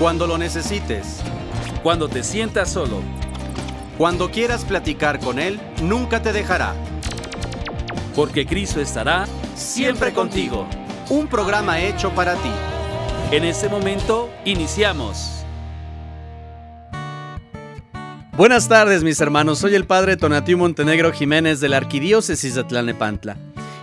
[0.00, 1.18] Cuando lo necesites.
[1.82, 3.02] Cuando te sientas solo.
[3.98, 6.72] Cuando quieras platicar con Él, nunca te dejará.
[8.16, 10.66] Porque Cristo estará siempre contigo.
[11.10, 12.50] Un programa hecho para ti.
[13.30, 15.44] En este momento, iniciamos.
[18.38, 19.58] Buenas tardes, mis hermanos.
[19.58, 23.36] Soy el padre Tonatiu Montenegro Jiménez de la Arquidiócesis de Tlalnepantla.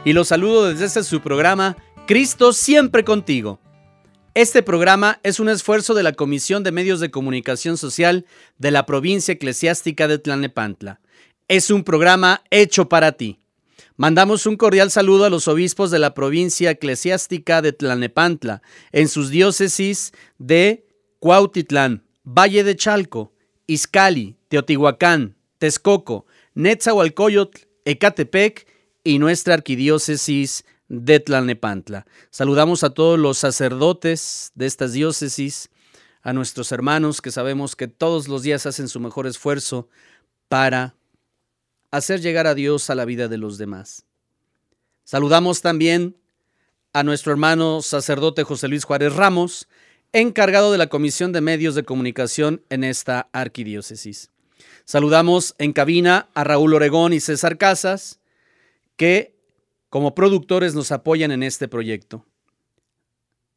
[0.04, 1.78] Y los saludo desde este su programa,
[2.08, 3.60] Cristo siempre contigo.
[4.38, 8.28] Este programa es un esfuerzo de la Comisión de Medios de Comunicación Social
[8.60, 11.02] de la provincia eclesiástica de Tlalnepantla.
[11.48, 13.40] Es un programa hecho para ti.
[13.96, 18.62] Mandamos un cordial saludo a los obispos de la provincia eclesiástica de Tlalnepantla,
[18.92, 20.86] en sus diócesis de
[21.18, 23.34] Cuautitlán, Valle de Chalco,
[23.66, 28.68] Izcali, Teotihuacán, Texcoco, Netzahualcoyotl, Ecatepec
[29.04, 32.06] y nuestra arquidiócesis de Tlalnepantla.
[32.30, 35.70] Saludamos a todos los sacerdotes de estas diócesis,
[36.22, 39.88] a nuestros hermanos que sabemos que todos los días hacen su mejor esfuerzo
[40.50, 40.96] para
[41.92, 44.06] hacer llegar a Dios a la vida de los demás.
[45.04, 46.18] Saludamos también
[46.94, 49.68] a nuestro hermano sacerdote José Luis Juárez Ramos,
[50.12, 54.32] encargado de la Comisión de Medios de Comunicación en esta arquidiócesis.
[54.84, 58.20] Saludamos en cabina a Raúl Oregón y César Casas,
[58.96, 59.37] que
[59.90, 62.26] como productores nos apoyan en este proyecto.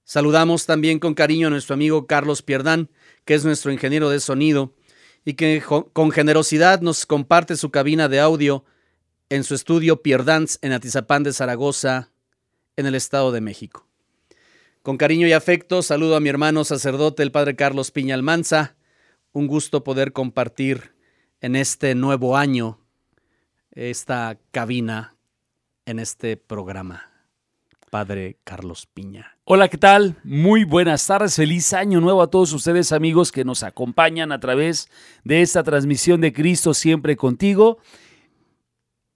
[0.05, 2.91] Saludamos también con cariño a nuestro amigo Carlos Pierdán,
[3.25, 4.75] que es nuestro ingeniero de sonido
[5.25, 5.62] y que
[5.93, 8.65] con generosidad nos comparte su cabina de audio
[9.29, 12.11] en su estudio Pierdans en Atizapán de Zaragoza,
[12.76, 13.87] en el Estado de México.
[14.83, 18.76] Con cariño y afecto saludo a mi hermano sacerdote, el Padre Carlos Piña Almanza.
[19.33, 20.94] Un gusto poder compartir
[21.41, 22.81] en este nuevo año
[23.73, 25.15] esta cabina
[25.87, 27.11] en este programa.
[27.91, 29.37] Padre Carlos Piña.
[29.44, 30.17] Hola, ¿qué tal?
[30.23, 34.88] Muy buenas tardes, feliz año nuevo a todos ustedes amigos que nos acompañan a través
[35.25, 37.79] de esta transmisión de Cristo siempre contigo.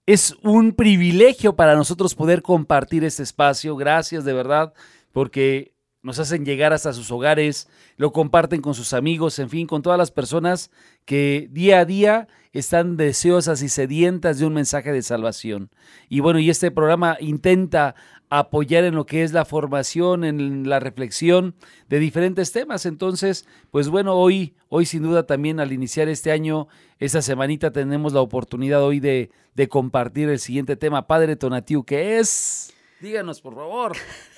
[0.05, 3.77] Es un privilegio para nosotros poder compartir este espacio.
[3.77, 4.73] Gracias de verdad
[5.13, 5.74] porque
[6.05, 7.67] nos hacen llegar hasta sus hogares,
[7.97, 10.69] lo comparten con sus amigos, en fin, con todas las personas
[11.03, 15.71] que día a día están deseosas y sedientas de un mensaje de salvación.
[16.07, 17.95] Y bueno, y este programa intenta
[18.29, 21.55] apoyar en lo que es la formación, en la reflexión
[21.89, 22.85] de diferentes temas.
[22.85, 26.67] Entonces, pues bueno, hoy, hoy sin duda también al iniciar este año,
[26.99, 29.31] esta semanita tenemos la oportunidad hoy de,
[29.69, 33.93] compartir el siguiente tema, Padre Tonatiu, que es, díganos por favor.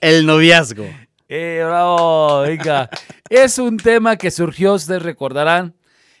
[0.00, 0.86] El noviazgo.
[1.28, 2.90] Eh, bravo, venga.
[3.30, 5.74] es un tema que surgió, ustedes recordarán,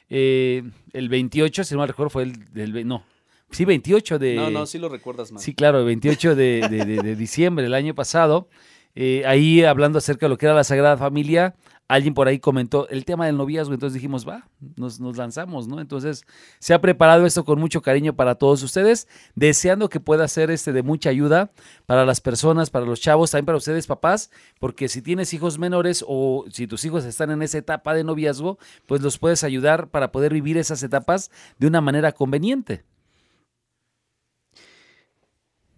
[0.08, 0.62] eh,
[0.92, 2.86] el 28, si no me recuerdo, fue el del.
[2.86, 3.04] No,
[3.50, 4.34] sí, 28 de.
[4.36, 5.42] No, no, sí lo recuerdas más.
[5.42, 6.68] Sí, claro, el 28 de,
[7.02, 8.48] de, diciembre del año pasado.
[8.94, 11.54] Eh, ahí hablando acerca de lo que era la Sagrada Familia,
[11.92, 15.78] alguien por ahí comentó el tema del noviazgo, entonces dijimos, va, nos, lanzamos, ¿no?
[15.78, 16.24] Entonces
[16.58, 20.72] se ha preparado esto con mucho cariño para todos ustedes, deseando que pueda ser este
[20.72, 21.52] de mucha ayuda
[21.84, 26.02] para las personas, para los chavos, también para ustedes papás, porque si tienes hijos menores
[26.08, 30.12] o si tus hijos están en esa etapa de noviazgo, pues los puedes ayudar para
[30.12, 32.84] poder vivir esas etapas de una manera conveniente.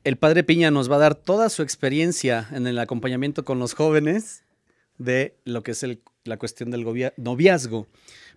[0.04, 3.74] El padre Piña nos va a dar toda su experiencia en el acompañamiento con los
[3.74, 4.43] jóvenes
[4.98, 5.84] de lo que es
[6.24, 7.88] la cuestión del noviazgo,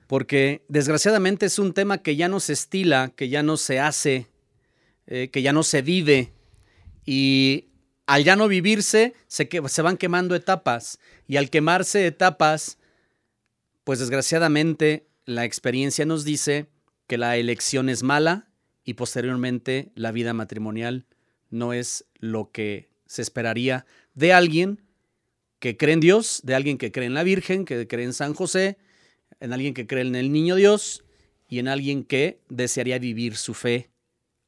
[0.08, 4.28] porque desgraciadamente es un tema que ya no se estila, que ya no se hace,
[5.06, 6.34] eh, que ya no se vive
[7.06, 7.70] y
[8.06, 12.78] al ya no vivirse se, se van quemando etapas y al quemarse etapas,
[13.84, 16.68] pues desgraciadamente la experiencia nos dice
[17.08, 18.50] que la elección es mala
[18.84, 21.06] y posteriormente la vida matrimonial
[21.50, 24.87] no es lo que se esperaría de alguien
[25.60, 28.34] que cree en Dios, de alguien que cree en la Virgen, que cree en San
[28.34, 28.78] José,
[29.40, 31.04] en alguien que cree en el Niño Dios
[31.48, 33.90] y en alguien que desearía vivir su fe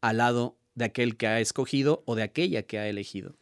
[0.02, 3.36] al lado de aquel que ha escogido o de aquella que ha elegido.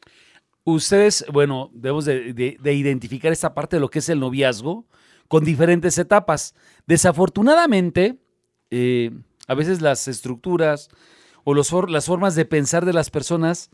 [0.63, 4.85] Ustedes, bueno, debemos de, identificar esta parte de lo que es el noviazgo
[5.27, 6.55] con diferentes etapas.
[6.85, 8.17] Desafortunadamente,
[8.69, 9.11] eh,
[9.47, 10.89] a veces las estructuras
[11.45, 13.69] o los, las formas de pensar de las personas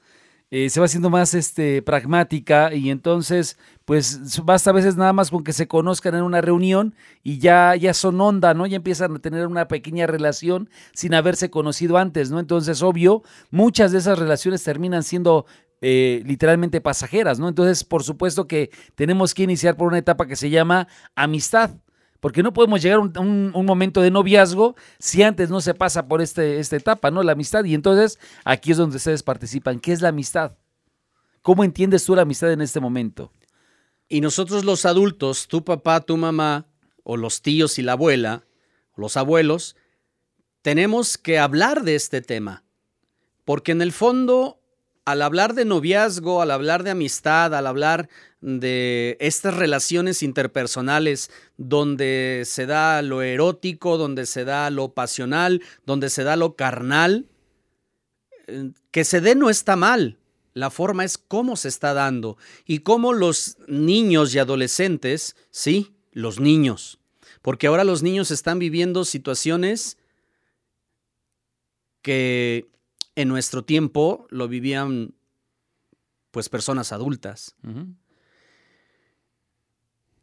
[0.55, 5.31] eh, se va haciendo más este, pragmática y entonces pues basta a veces nada más
[5.31, 6.93] con que se conozcan en una reunión
[7.23, 8.67] y ya, ya son onda, ¿no?
[8.67, 12.39] Ya empiezan a tener una pequeña relación sin haberse conocido antes, ¿no?
[12.39, 15.47] Entonces, obvio, muchas de esas relaciones terminan siendo
[15.81, 17.49] eh, literalmente pasajeras, ¿no?
[17.49, 21.71] Entonces, por supuesto que tenemos que iniciar por una etapa que se llama amistad
[22.23, 26.21] porque no podemos llegar a un, momento de noviazgo si antes no se pasa por
[26.21, 27.21] este, esta etapa, ¿no?
[27.21, 27.65] La amistad.
[27.65, 29.77] Y entonces aquí es donde ustedes participan.
[29.81, 30.55] ¿Qué es la amistad?
[31.41, 33.33] ¿Cómo entiendes tú la amistad en este momento?
[34.07, 36.65] Y nosotros los adultos, tu papá, tu mamá,
[37.03, 38.45] o los tíos y la abuela,
[38.95, 39.75] los abuelos,
[40.61, 42.63] tenemos que hablar de este tema.
[43.43, 44.61] Porque en el fondo
[45.05, 48.09] al hablar de noviazgo, al hablar de amistad, al hablar
[48.41, 56.09] de estas relaciones interpersonales donde se da lo erótico, donde se da lo pasional, donde
[56.09, 57.25] se da lo carnal,
[58.47, 60.17] eh, que se dé no está mal.
[60.53, 66.39] La forma es cómo se está dando y cómo los niños y adolescentes, sí, los
[66.39, 66.99] niños,
[67.41, 69.97] porque ahora los niños están viviendo situaciones
[72.03, 72.67] que
[73.15, 75.13] en nuestro tiempo lo vivían
[76.31, 77.55] pues personas adultas.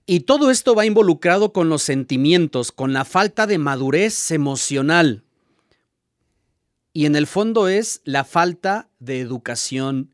[0.07, 5.23] Y todo esto va involucrado con los sentimientos, con la falta de madurez emocional.
[6.93, 10.13] Y en el fondo es la falta de educación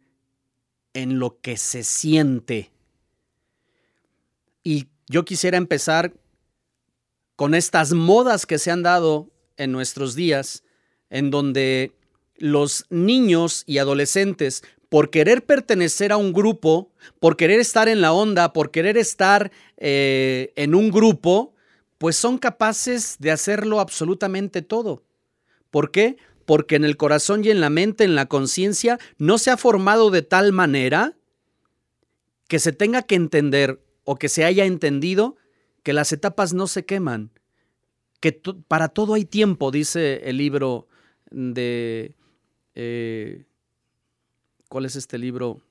[0.93, 2.71] en lo que se siente.
[4.63, 6.13] Y yo quisiera empezar
[7.35, 10.63] con estas modas que se han dado en nuestros días,
[11.09, 11.96] en donde
[12.39, 18.13] los niños y adolescentes por querer pertenecer a un grupo, por querer estar en la
[18.13, 21.55] onda, por querer estar eh, en un grupo,
[21.99, 25.03] pues son capaces de hacerlo absolutamente todo.
[25.71, 26.17] ¿Por qué?
[26.45, 30.11] Porque en el corazón y en la mente, en la conciencia, no se ha formado
[30.11, 31.17] de tal manera
[32.49, 35.37] que se tenga que entender o que se haya entendido
[35.83, 37.31] que las etapas no se queman,
[38.21, 40.89] que para todo hay tiempo, dice el libro
[41.31, 42.15] de...
[42.77, 43.47] Eh,
[44.69, 45.63] ¿Cuál es este libro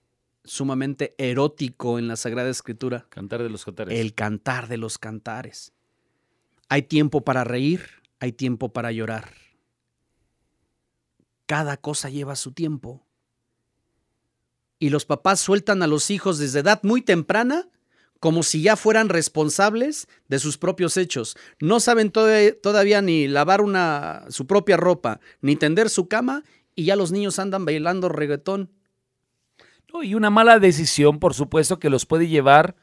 [0.44, 3.06] sumamente erótico en la Sagrada Escritura?
[3.10, 3.98] Cantar de los cantares.
[3.98, 5.72] El cantar de los cantares.
[6.68, 7.86] Hay tiempo para reír,
[8.20, 9.30] hay tiempo para llorar.
[11.46, 13.06] Cada cosa lleva su tiempo.
[14.80, 17.70] Y los papás sueltan a los hijos desde edad muy temprana
[18.20, 21.38] como si ya fueran responsables de sus propios hechos.
[21.60, 26.44] No saben todavía ni lavar una, su propia ropa, ni tender su cama,
[26.76, 28.72] y ya los niños andan bailando reggaetón
[30.04, 32.76] y una mala decisión, por supuesto, que los puede llevar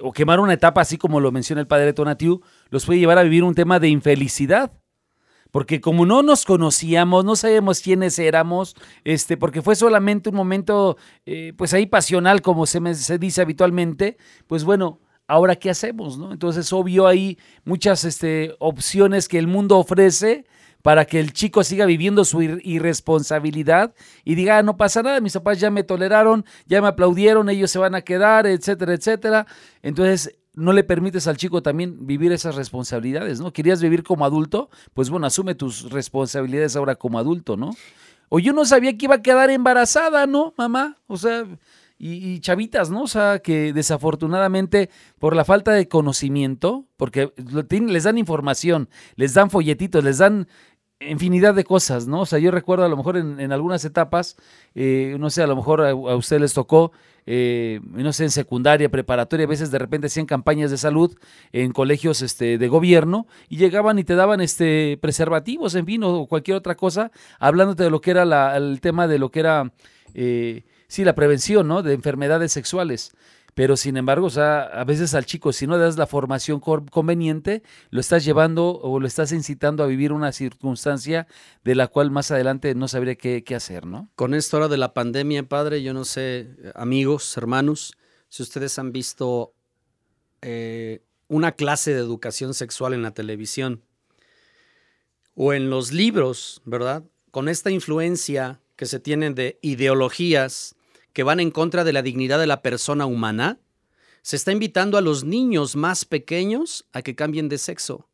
[0.00, 3.22] o quemar una etapa, así como lo menciona el padre Tonatiu, los puede llevar a
[3.22, 4.72] vivir un tema de infelicidad.
[5.50, 10.96] Porque como no nos conocíamos, no sabemos quiénes éramos, este, porque fue solamente un momento,
[11.26, 16.18] eh, pues ahí pasional, como se, me, se dice habitualmente, pues bueno, ahora qué hacemos,
[16.18, 16.32] ¿no?
[16.32, 20.46] Entonces, obvio, hay muchas este, opciones que el mundo ofrece
[20.82, 23.94] para que el chico siga viviendo su irresponsabilidad
[24.24, 27.70] y diga, ah, no pasa nada, mis papás ya me toleraron, ya me aplaudieron, ellos
[27.70, 29.46] se van a quedar, etcétera, etcétera.
[29.82, 33.52] Entonces, no le permites al chico también vivir esas responsabilidades, ¿no?
[33.52, 34.68] ¿Querías vivir como adulto?
[34.94, 37.70] Pues bueno, asume tus responsabilidades ahora como adulto, ¿no?
[38.28, 40.96] O yo no sabía que iba a quedar embarazada, ¿no, mamá?
[41.06, 41.44] O sea,
[42.00, 43.02] y, y, chavitas, ¿no?
[43.02, 44.88] O sea, que desafortunadamente
[45.18, 47.30] por la falta de conocimiento, porque
[47.68, 50.48] les dan información, les dan folletitos, les dan
[51.00, 52.20] infinidad de cosas, ¿no?
[52.20, 54.36] O sea, yo recuerdo a lo mejor en, algunas etapas,
[54.74, 56.92] eh, no sé, a lo mejor a, usted les tocó,
[57.24, 61.16] eh, no sé, en secundaria, preparatoria, a veces de repente hacían campañas de salud
[61.52, 66.26] en colegios este, de gobierno y llegaban y te daban este, preservativos, en fin, o
[66.26, 69.72] cualquier otra cosa, hablándote de lo que era el tema de lo que era,
[70.12, 71.82] eh, sí, la prevención, ¿no?
[71.82, 73.12] De enfermedades sexuales.
[73.54, 77.62] Pero sin embargo, o sea, a veces al chico, si no das la formación conveniente,
[77.90, 81.26] lo estás llevando o lo estás incitando a vivir una circunstancia
[81.64, 84.10] de la cual más adelante no sabría qué, hacer, ¿no?
[84.14, 87.96] Con esto ahora de la pandemia, padre, yo no sé, amigos, hermanos,
[88.28, 89.54] si ustedes han visto
[90.42, 93.82] eh, una clase de educación sexual en la televisión
[95.34, 97.04] o en los libros, ¿verdad?
[97.30, 100.76] Con esta influencia que se tienen de ideologías
[101.12, 103.58] que van en contra de la dignidad de la persona humana,
[104.22, 108.08] se está invitando a los niños más pequeños a que cambien de sexo.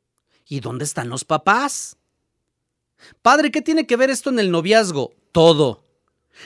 [0.46, 1.96] ¿Y dónde están los papás?
[3.22, 5.12] Padre, ¿qué tiene que ver esto en el noviazgo?
[5.32, 5.84] Todo.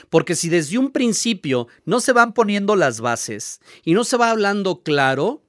[0.09, 4.31] Porque si desde un principio no se van poniendo las bases y no se va
[4.31, 5.43] hablando claro,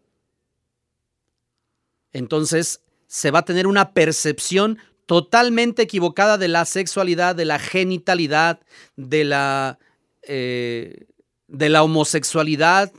[2.13, 8.61] entonces se va a tener una percepción totalmente equivocada de la sexualidad, de la genitalidad,
[8.97, 9.79] de la
[10.23, 11.07] eh,
[11.49, 12.93] de la homosexualidad,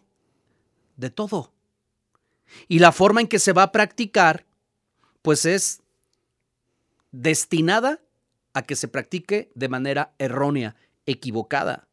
[0.97, 1.53] de todo.
[2.67, 4.45] Y la forma en que se va a practicar,
[5.21, 5.81] pues es
[7.11, 8.01] destinada
[8.53, 10.75] a que se practique de manera errónea,
[11.05, 11.87] equivocada.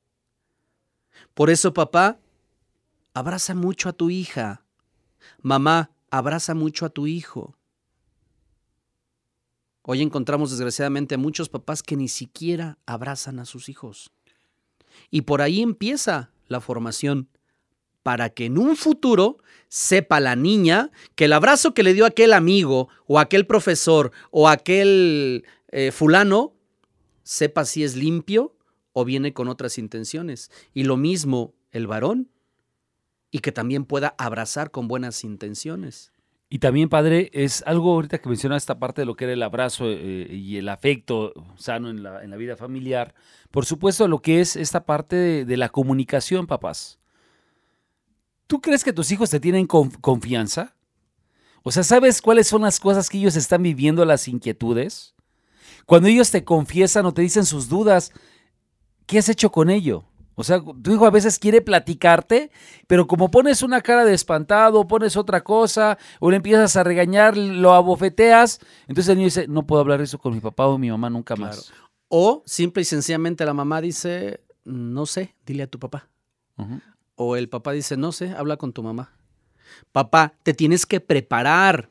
[1.34, 2.18] Por eso, papá,
[3.14, 4.64] abraza mucho a tu hija.
[5.40, 7.56] Mamá, abraza mucho a tu hijo.
[9.82, 14.12] Hoy encontramos desgraciadamente a muchos papás que ni siquiera abrazan a sus hijos.
[15.10, 17.28] Y por ahí empieza la formación
[18.02, 22.32] para que en un futuro sepa la niña que el abrazo que le dio aquel
[22.32, 26.54] amigo o aquel profesor o aquel eh, fulano,
[27.22, 28.56] sepa si es limpio
[28.92, 30.50] o viene con otras intenciones.
[30.74, 32.30] Y lo mismo el varón
[33.30, 36.12] y que también pueda abrazar con buenas intenciones.
[36.52, 39.42] Y también, padre, es algo ahorita que menciona esta parte de lo que era el
[39.44, 43.14] abrazo eh, y el afecto sano en la, en la, vida familiar.
[43.52, 46.98] Por supuesto, lo que es esta parte de, la comunicación, papás.
[48.48, 50.74] ¿Tú crees que tus hijos te tienen conf confianza?
[51.62, 55.14] O sea, ¿sabes cuáles son las cosas que ellos están viviendo, las inquietudes?
[55.86, 58.10] Cuando ellos te confiesan o te dicen sus dudas,
[59.06, 60.09] ¿qué has hecho con ello?
[60.34, 62.50] O sea, tu hijo a veces quiere platicarte,
[62.86, 67.36] pero como pones una cara de espantado, pones otra cosa, o le empiezas a regañar,
[67.36, 70.90] lo abofeteas, entonces el niño dice, no puedo hablar eso con mi papá o mi
[70.90, 71.56] mamá nunca claro.
[71.56, 71.72] más.
[72.08, 76.08] O simple y sencillamente la mamá dice, no sé, dile a tu papá.
[76.56, 76.82] Uh -huh.
[77.16, 79.12] O el papá dice, no sé, habla con tu mamá.
[79.92, 81.90] Papá, te tienes que preparar.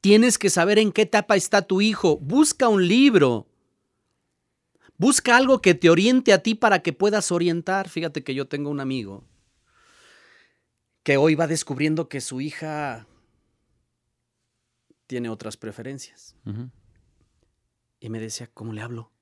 [0.00, 2.18] Tienes que saber en qué etapa está tu hijo.
[2.18, 3.46] Busca un libro.
[4.98, 7.88] Busca algo que te oriente a ti para que puedas orientar.
[7.88, 9.24] Fíjate que yo tengo un amigo
[11.02, 13.06] que hoy va descubriendo que su hija
[15.06, 16.36] tiene otras preferencias.
[16.44, 16.70] Uh -huh.
[18.00, 19.12] Y me decía, ¿cómo le hablo?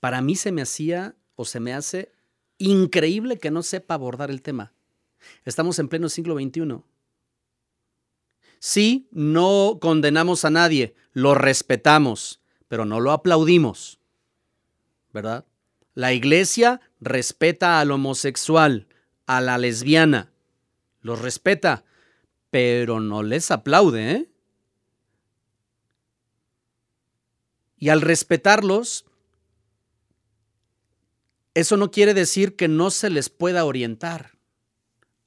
[0.00, 2.12] Para mí se me hacía o se me hace
[2.58, 4.74] increíble que no sepa abordar el tema.
[5.44, 6.82] Estamos en pleno siglo XXI.
[8.58, 12.41] Sí, no condenamos a nadie, lo respetamos,
[12.72, 13.98] pero no lo aplaudimos.
[15.12, 15.44] ¿Verdad?
[15.92, 18.86] La iglesia respeta al homosexual,
[19.26, 20.32] a la lesbiana.
[21.02, 21.84] Los respeta,
[22.48, 24.30] pero no les aplaude, ¿eh?
[27.76, 29.04] Y al respetarlos,
[31.52, 34.38] eso no quiere decir que no se les pueda orientar.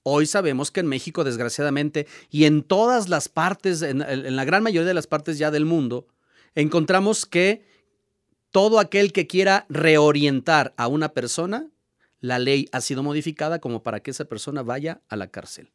[0.02, 4.64] Hoy sabemos que en México, desgraciadamente, y en todas las partes, en, en, la gran
[4.64, 6.08] mayoría de las partes ya del mundo,
[6.55, 7.65] encontramos que
[8.51, 11.69] todo aquel que quiera reorientar a una persona,
[12.21, 15.71] la ley ha sido modificada como para que esa persona vaya a la cárcel.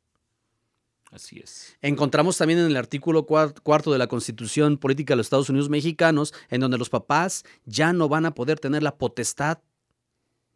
[1.10, 1.76] Así es.
[1.82, 6.32] Encontramos también en el artículo cuarto de la Constitución Política de los Estados Unidos Mexicanos,
[6.48, 9.58] en donde los papás ya no van a poder tener la potestad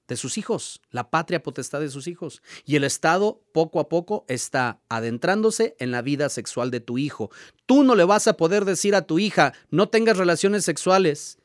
[0.07, 2.43] de sus hijos, la patria potestad de sus hijos.
[2.65, 7.31] Y el Estado poco a poco está adentrándose en la vida sexual de tu hijo.
[7.67, 11.39] Tú no le vas a poder decir a tu hija, no tengas relaciones sexuales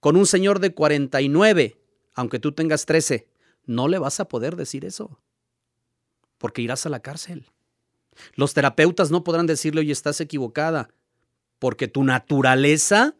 [0.00, 1.78] con un señor de 49,
[2.14, 3.26] aunque tú tengas 13.
[3.66, 5.18] No le vas a poder decir eso,
[6.38, 7.46] porque irás a la cárcel.
[8.34, 10.90] Los terapeutas no podrán decirle, oye, estás equivocada,
[11.58, 13.16] porque tu naturaleza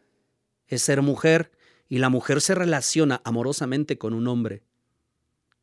[0.68, 1.50] es ser mujer
[1.94, 4.64] y la mujer se relaciona amorosamente con un hombre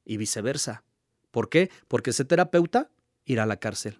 [0.05, 0.85] y viceversa.
[1.29, 1.69] ¿Por qué?
[1.89, 2.89] Porque ese terapeuta
[3.25, 3.99] irá a la cárcel.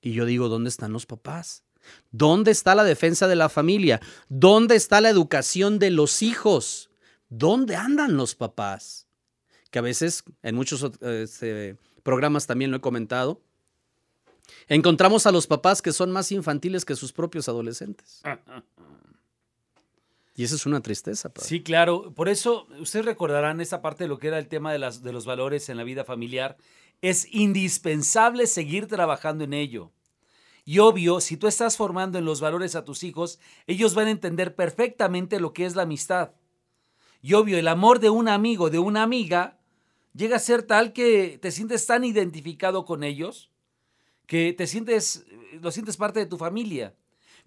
[0.00, 1.62] Y yo digo, ¿dónde están los papás?
[2.10, 4.00] ¿Dónde está la defensa de la familia?
[4.28, 6.90] ¿Dónde está la educación de los hijos?
[7.28, 9.06] ¿Dónde andan los papás?
[9.70, 13.40] Que a veces, en muchos este, programas también lo he comentado,
[14.66, 18.20] encontramos a los papás que son más infantiles que sus propios adolescentes.
[20.42, 21.30] Y eso es una tristeza.
[21.36, 22.12] Sí, claro.
[22.16, 25.12] Por eso, ustedes recordarán esa parte de lo que era el tema de, las, de
[25.12, 26.56] los valores en la vida familiar.
[27.00, 29.92] Es indispensable seguir trabajando en ello.
[30.64, 34.10] Y obvio, si tú estás formando en los valores a tus hijos, ellos van a
[34.10, 36.32] entender perfectamente lo que es la amistad.
[37.20, 39.60] Y obvio, el amor de un amigo, de una amiga,
[40.12, 43.52] llega a ser tal que te sientes tan identificado con ellos
[44.26, 45.24] que te sientes,
[45.60, 46.96] lo sientes parte de tu familia.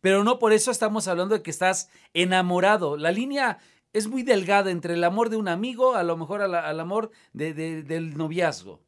[0.05, 2.95] Pero no por eso estamos hablando de que estás enamorado.
[2.95, 3.57] La línea
[3.91, 7.55] es muy delgada entre el amor de un amigo, a lo mejor al, amor de,
[7.55, 8.83] de, del noviazgo.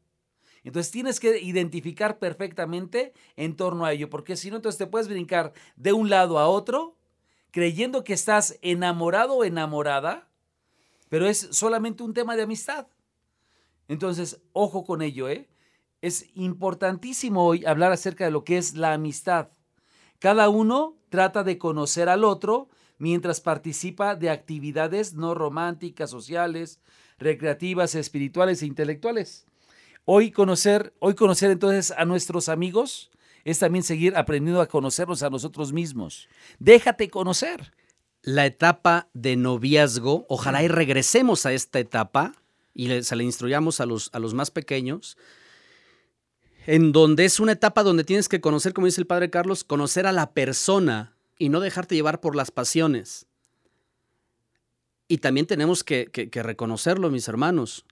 [0.62, 5.08] Entonces tienes que identificar perfectamente en torno a ello, porque si no, entonces te puedes
[5.08, 6.96] brincar de un lado a otro
[7.50, 10.28] creyendo que estás enamorado o enamorada,
[11.08, 12.86] pero es solamente un tema de amistad.
[13.88, 15.48] Entonces, ojo con ello, ¿eh?
[16.00, 19.48] Es importantísimo hoy hablar acerca de lo que es la amistad.
[20.18, 26.80] Cada uno trata de conocer al otro mientras participa de actividades no románticas, sociales,
[27.18, 29.46] recreativas, espirituales e intelectuales.
[30.04, 33.10] Hoy conocer, hoy conocer entonces a nuestros amigos
[33.44, 36.28] es también seguir aprendiendo a conocernos a nosotros mismos.
[36.58, 37.72] Déjate conocer.
[38.22, 42.34] La etapa de noviazgo, ojalá y regresemos a esta etapa
[42.74, 45.16] y se le instruyamos a los, a los más pequeños,
[46.68, 50.06] en donde es una etapa donde tienes que conocer, como dice el padre Carlos, conocer
[50.06, 53.24] a la persona y no dejarte llevar por las pasiones.
[55.08, 57.86] Y también tenemos que, que, que reconocerlo, mis hermanos.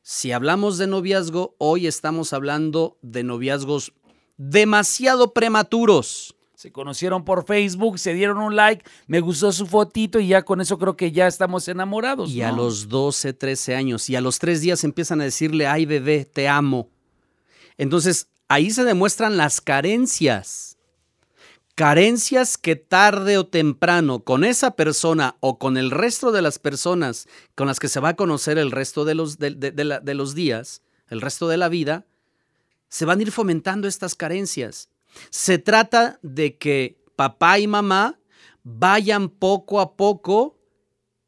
[0.00, 3.92] Si hablamos de noviazgo, hoy estamos hablando de noviazgos
[4.38, 6.34] demasiado prematuros.
[6.54, 10.62] Se conocieron por Facebook, se dieron un like, me gustó su fotito y ya con
[10.62, 12.30] eso creo que ya estamos enamorados.
[12.30, 12.46] Y ¿no?
[12.46, 16.24] a los 12, 13 años y a los tres días empiezan a decirle, ay bebé,
[16.24, 16.88] te amo.
[17.78, 20.76] Entonces, ahí se demuestran las carencias.
[21.74, 27.28] Carencias que tarde o temprano con esa persona o con el resto de las personas
[27.54, 31.22] con las que se va a conocer el resto de los, de, los días, el
[31.22, 32.04] resto de la vida,
[32.88, 34.90] se van a ir fomentando estas carencias.
[35.30, 38.18] Se trata de que papá y mamá
[38.64, 40.58] vayan poco a poco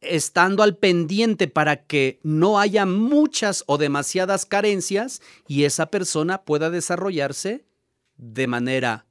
[0.07, 6.71] estando al pendiente para que no haya muchas o demasiadas carencias y esa persona pueda
[6.71, 7.65] desarrollarse
[8.17, 9.07] de manera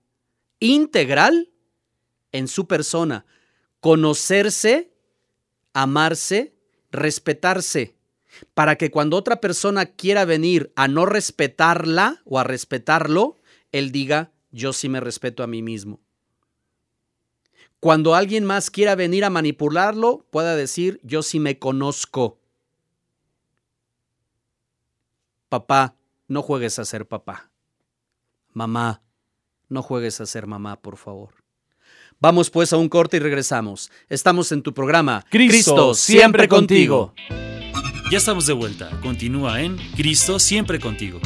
[0.59, 1.51] integral
[2.31, 3.25] en su persona,
[3.79, 4.93] conocerse,
[5.73, 6.55] amarse,
[6.91, 7.95] respetarse,
[8.53, 13.37] para que cuando otra persona quiera venir a no respetarla o a respetarlo,
[13.71, 15.99] él diga, yo sí me respeto a mí mismo.
[17.83, 22.39] Cuando alguien más quiera venir a manipularlo, pueda decir, yo sí me conozco.
[25.49, 25.97] Papá,
[26.29, 27.51] no juegues a ser papá.
[28.53, 29.01] Mamá,
[29.67, 31.33] no juegues a ser mamá, por favor.
[32.21, 33.91] Vamos pues a un corte y regresamos.
[34.07, 37.13] Estamos en tu programa Cristo, siempre contigo.
[38.09, 38.97] Ya estamos de vuelta.
[39.01, 41.19] Continúa en Cristo siempre contigo.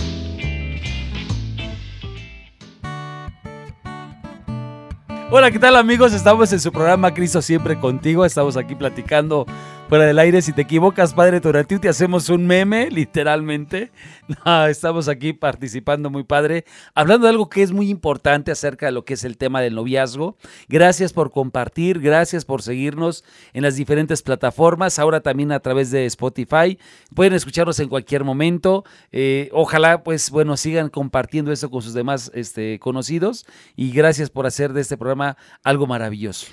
[5.29, 6.13] Hola, ¿qué tal amigos?
[6.13, 8.23] Estamos en su programa Cristo siempre contigo.
[8.23, 9.45] Estamos aquí platicando
[9.87, 10.41] fuera del aire.
[10.41, 13.91] Si te equivocas, Padre Toratiu, te hacemos un meme, literalmente.
[14.45, 18.91] No, estamos aquí participando muy padre, hablando de algo que es muy importante acerca de
[18.91, 20.35] lo que es el tema del noviazgo.
[20.67, 23.23] Gracias por compartir, gracias por seguirnos
[23.53, 26.77] en las diferentes plataformas, ahora también a través de Spotify.
[27.15, 28.83] Pueden escucharnos en cualquier momento.
[29.13, 33.45] Eh, ojalá, pues, bueno, sigan compartiendo esto con sus demás este, conocidos.
[33.77, 36.47] Y gracias por hacer de este programa algo maravilloso.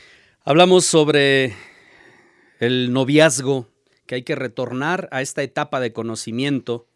[0.45, 1.57] Hablamos sobre
[2.59, 3.69] el noviazgo,
[4.07, 6.87] que hay que retornar a esta etapa de conocimiento,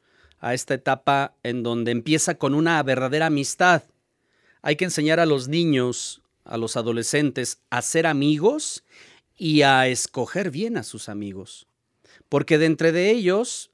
[0.41, 3.83] a esta etapa en donde empieza con una verdadera amistad.
[4.63, 8.85] Hay que enseñar a los niños, a los adolescentes, a ser amigos
[9.37, 11.67] y a escoger bien a sus amigos.
[12.29, 13.71] Porque de entre de ellos,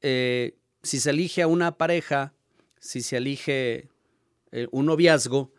[0.00, 2.32] eh, si se elige a una pareja,
[2.78, 3.88] si se elige
[4.52, 5.52] eh, un noviazgo,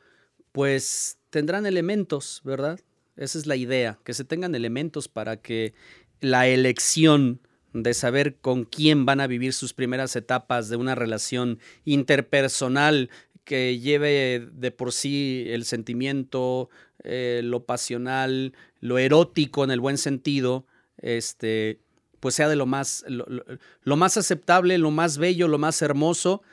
[0.52, 2.80] pues tendrán elementos, ¿verdad?
[3.16, 5.74] Esa es la idea, que se tengan elementos para que
[6.22, 7.42] la elección
[7.74, 13.10] de saber con quién van a vivir sus primeras etapas de una relación interpersonal
[13.44, 16.70] que lleve de por sí el sentimiento,
[17.04, 20.66] eh, lo pasional, lo erótico en el buen sentido,
[20.98, 21.80] este,
[22.20, 26.44] pues sea de lo más, lo, más aceptable, lo más bello, lo más hermoso,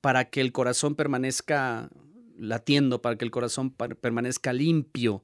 [0.00, 1.88] para que el corazón permanezca
[2.38, 5.22] latiendo, para que el corazón permanezca limpio,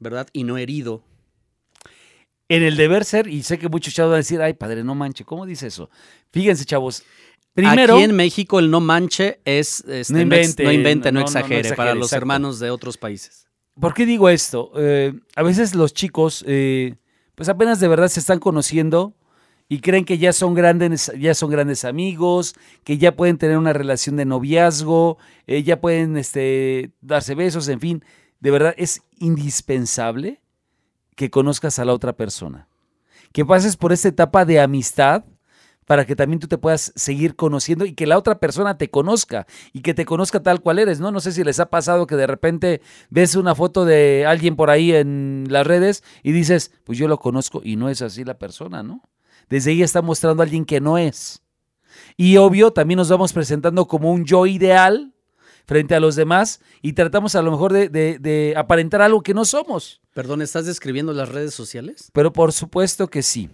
[0.00, 0.26] ¿verdad?
[0.32, 1.04] Y no herido.
[2.48, 4.96] En el deber ser, y sé que muchos chavos van a decir, ay, padre, no
[4.96, 5.88] manche, ¿cómo dice eso?
[6.32, 7.04] Fíjense, chavos.
[7.54, 11.20] Primero, Aquí en México el no manche es este, No invente, no, invente, no, no,
[11.20, 12.22] no, no exagere, exagere, para los exacto.
[12.22, 13.46] hermanos de otros países.
[13.78, 14.72] ¿Por qué digo esto?
[14.76, 16.96] Eh, a veces los chicos, eh,
[17.34, 19.14] pues apenas de verdad se están conociendo
[19.68, 23.72] y creen que ya son grandes, ya son grandes amigos, que ya pueden tener una
[23.72, 28.04] relación de noviazgo, eh, ya pueden este, darse besos, en fin.
[28.40, 30.40] De verdad es indispensable
[31.14, 32.68] que conozcas a la otra persona,
[33.32, 35.24] que pases por esta etapa de amistad
[35.90, 39.48] para que también tú te puedas seguir conociendo y que la otra persona te conozca
[39.72, 41.10] y que te conozca tal cual eres, ¿no?
[41.10, 44.70] No sé si les ha pasado que de repente ves una foto de alguien por
[44.70, 48.38] ahí en las redes y dices, pues yo lo conozco y no es así la
[48.38, 49.02] persona, ¿no?
[49.48, 51.42] Desde ahí está mostrando a alguien que no es.
[52.16, 55.12] Y obvio, también nos vamos presentando como un yo ideal
[55.70, 59.34] frente a los demás y tratamos a lo mejor de, de- de aparentar algo que
[59.34, 60.00] no somos.
[60.14, 62.10] Perdón, ¿estás describiendo las redes sociales?
[62.12, 63.50] Pero por supuesto que sí.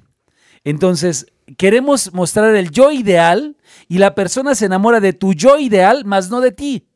[0.64, 1.26] Entonces,
[1.58, 6.30] queremos mostrar el yo ideal y la persona se enamora de tu yo ideal, más
[6.30, 6.88] no de ti.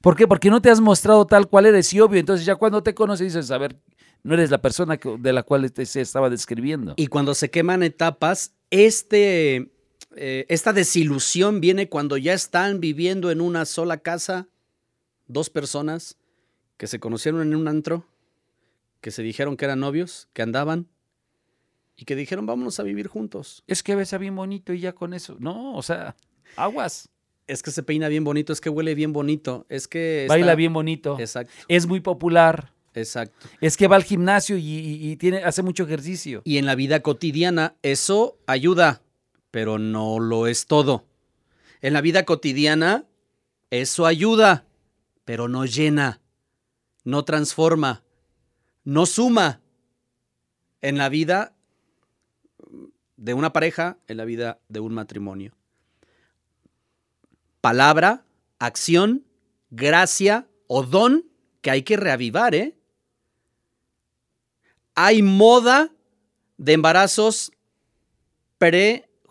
[0.00, 0.28] ¿Por qué?
[0.28, 2.20] Porque no te has mostrado tal cual eres y obvio.
[2.20, 3.80] Entonces ya cuando te conoces dices, a ver,
[4.22, 6.94] no eres la persona de la cual te- se estaba describiendo.
[6.96, 9.72] Y cuando se queman etapas, este,
[10.20, 14.46] eh, esta desilusión viene cuando ya están viviendo en una sola casa
[15.26, 16.16] dos personas
[16.76, 18.04] que se conocieron en un antro,
[19.00, 20.86] que se dijeron que eran novios, que andaban
[21.96, 23.62] y que dijeron vámonos a vivir juntos.
[23.66, 25.36] Es que besa bien bonito y ya con eso.
[25.38, 26.16] No, o sea,
[26.56, 27.08] aguas.
[27.46, 30.22] Es que se peina bien bonito, es que huele bien bonito, es que...
[30.22, 31.18] está- Baila bien bonito.
[31.18, 32.72] Exacto, Es muy popular.
[32.94, 33.48] exacto.
[33.60, 36.42] Es que va al gimnasio y, y- y tiene, hace mucho ejercicio.
[36.44, 39.02] Y en la vida cotidiana eso ayuda,
[39.50, 41.04] pero no lo es todo.
[41.80, 43.06] En la vida cotidiana
[43.70, 44.66] eso ayuda,
[45.24, 46.20] pero no llena,
[47.04, 48.02] no transforma,
[48.84, 49.60] no suma.
[50.82, 51.54] En la vida
[53.16, 55.54] de una pareja, en la vida de un matrimonio.
[57.60, 58.24] Palabra
[58.58, 59.26] acción,
[59.70, 61.26] gracia o don
[61.60, 62.76] que hay que reavivar, ¿eh?
[64.94, 65.92] Hay moda
[66.56, 67.52] de embarazos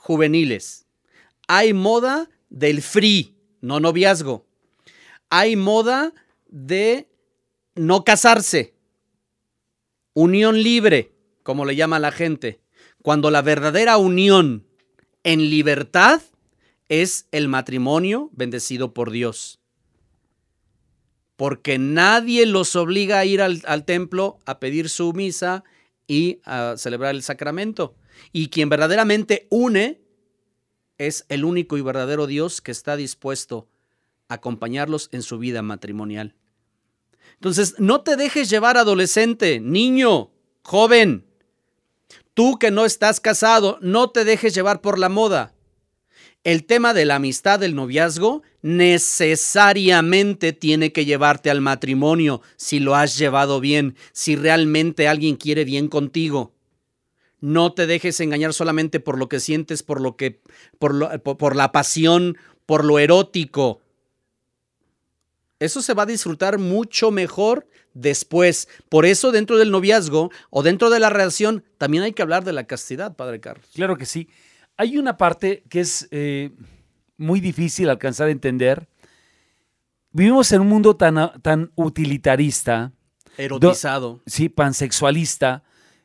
[0.10, 0.88] prejuveniles.
[1.48, 4.48] Hay moda del free, no noviazgo.
[5.30, 6.14] Hay moda
[6.48, 7.08] de
[7.76, 8.74] no casarse.
[10.16, 11.12] Unión libre,
[11.44, 12.60] como le llama la gente.
[13.04, 14.66] Cuando la verdadera unión
[15.24, 16.22] en libertad
[16.88, 19.60] es el matrimonio bendecido por Dios.
[21.36, 25.64] Porque nadie los obliga a ir al, al templo a pedir su misa
[26.08, 27.94] y a celebrar el sacramento.
[28.32, 30.02] Y quien verdaderamente une
[30.98, 33.68] es el único y verdadero Dios que está dispuesto
[34.28, 36.36] a acompañarlos en su vida matrimonial.
[37.36, 41.26] Entonces, no te dejes llevar adolescente, niño, joven.
[42.34, 45.56] Tú que no estás casado, no te dejes llevar por la moda.
[46.44, 52.96] El tema de la amistad, del noviazgo, necesariamente tiene que llevarte al matrimonio si lo
[52.96, 56.54] has llevado bien, si realmente alguien quiere bien contigo.
[57.42, 60.42] No te dejes engañar solamente por lo que sientes, por lo que,
[60.78, 63.82] por, lo, por, la pasión, por lo erótico.
[65.60, 68.68] Eso se va a disfrutar mucho mejor después.
[68.90, 72.54] Por eso dentro del noviazgo o dentro de la relación también hay que hablar de
[72.54, 73.68] la castidad, Padre Carlos.
[73.74, 74.30] Claro que sí.
[74.78, 76.52] Hay una parte que es eh,
[77.18, 78.88] muy difícil alcanzar a entender.
[80.12, 82.94] Vivimos en un mundo tan, tan utilitarista.
[83.38, 84.16] Erotizado.
[84.16, 85.64] Do, sí, pansexualista,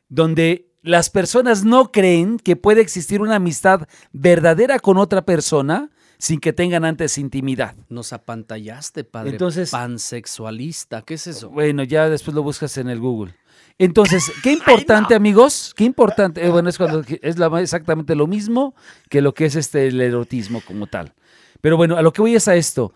[0.09, 6.40] donde las personas no creen que puede existir una amistad verdadera con otra persona sin
[6.40, 7.75] que tengan antes intimidad.
[7.88, 9.31] Nos apantallaste, padre.
[9.31, 11.49] Entonces, pansexualista, ¿qué es eso?
[11.49, 13.35] Bueno, ya después lo buscas en el Google.
[13.79, 15.23] Entonces, qué importante, Ay, no.
[15.23, 18.75] amigos, qué importante, eh, bueno, es cuando es la, exactamente lo mismo
[19.09, 21.14] que lo que es este el erotismo como tal.
[21.62, 22.92] Pero bueno, a lo que voy es a esto.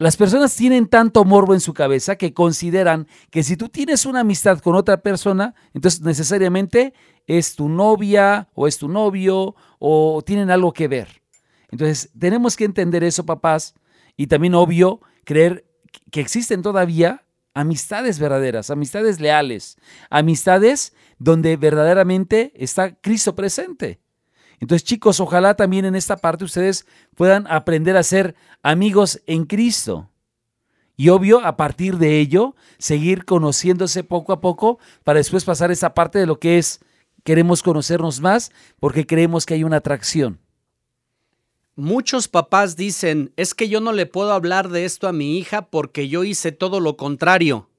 [0.00, 4.20] Las personas tienen tanto morbo en su cabeza que consideran que si tú tienes una
[4.20, 6.94] amistad con otra persona, entonces necesariamente
[7.38, 11.22] es tu novia o es tu novio o tienen algo que ver.
[11.70, 13.74] Entonces, tenemos que entender eso, papás,
[14.16, 15.64] y también, obvio, creer
[16.10, 24.00] que existen todavía amistades verdaderas, amistades leales, amistades donde verdaderamente está Cristo presente.
[24.58, 30.10] Entonces, chicos, ojalá también en esta parte ustedes puedan aprender a ser amigos en Cristo.
[30.96, 35.94] Y obvio, a partir de ello, seguir conociéndose poco a poco para después pasar esa
[35.94, 36.80] parte de lo que es,
[37.24, 40.40] queremos conocernos más porque creemos que hay una atracción.
[41.76, 45.70] Muchos papás dicen, es que yo no le puedo hablar de esto a mi hija
[45.70, 47.70] porque yo hice todo lo contrario.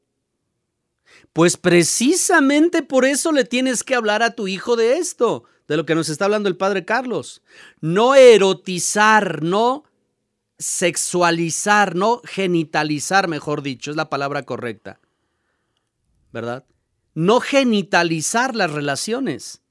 [1.33, 5.85] Pues precisamente por eso le tienes que hablar a tu hijo de esto, de lo
[5.85, 7.41] que nos está hablando el padre Carlos.
[7.79, 9.83] No erotizar, no
[10.57, 14.99] sexualizar, no genitalizar, mejor dicho, es la palabra correcta.
[16.31, 16.65] ¿Verdad?
[17.13, 19.61] No genitalizar las relaciones,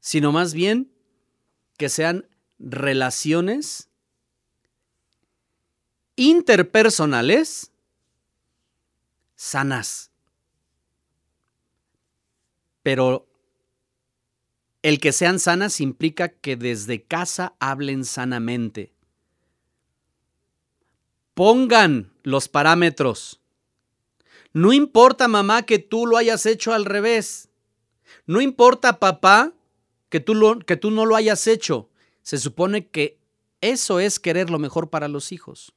[0.00, 0.92] sino más bien
[1.76, 3.88] que sean relaciones
[6.16, 7.72] interpersonales
[9.36, 10.10] sanas.
[12.82, 13.26] Pero
[14.82, 18.92] el que sean sanas implica que desde casa hablen sanamente.
[21.34, 23.39] Pongan los parámetros.
[24.52, 27.48] No importa, mamá, que tú lo hayas hecho al revés.
[28.26, 29.52] No importa, papá,
[30.08, 31.88] que tú, que tú no lo hayas hecho.
[32.22, 33.18] Se supone que
[33.60, 35.72] eso es querer lo mejor para los hijos.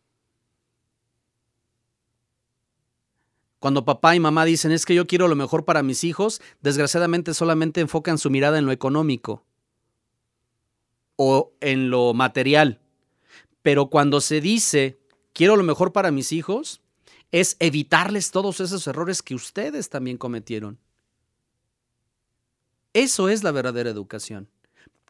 [3.60, 7.34] Cuando papá y mamá dicen es que yo quiero lo mejor para mis hijos, desgraciadamente
[7.34, 9.46] solamente enfocan su mirada en lo económico
[11.16, 12.82] o en lo material.
[13.62, 15.00] Pero cuando se dice
[15.32, 16.82] quiero lo mejor para mis hijos,
[17.34, 20.78] es evitarles todos esos errores que ustedes también cometieron.
[22.94, 24.48] Eso es la verdadera educación.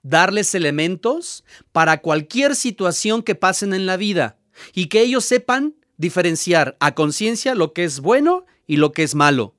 [0.03, 4.39] Darles elementos para cualquier situación que pasen en la vida
[4.73, 9.15] y que ellos sepan diferenciar a conciencia lo que es bueno y lo que es
[9.15, 9.53] malo.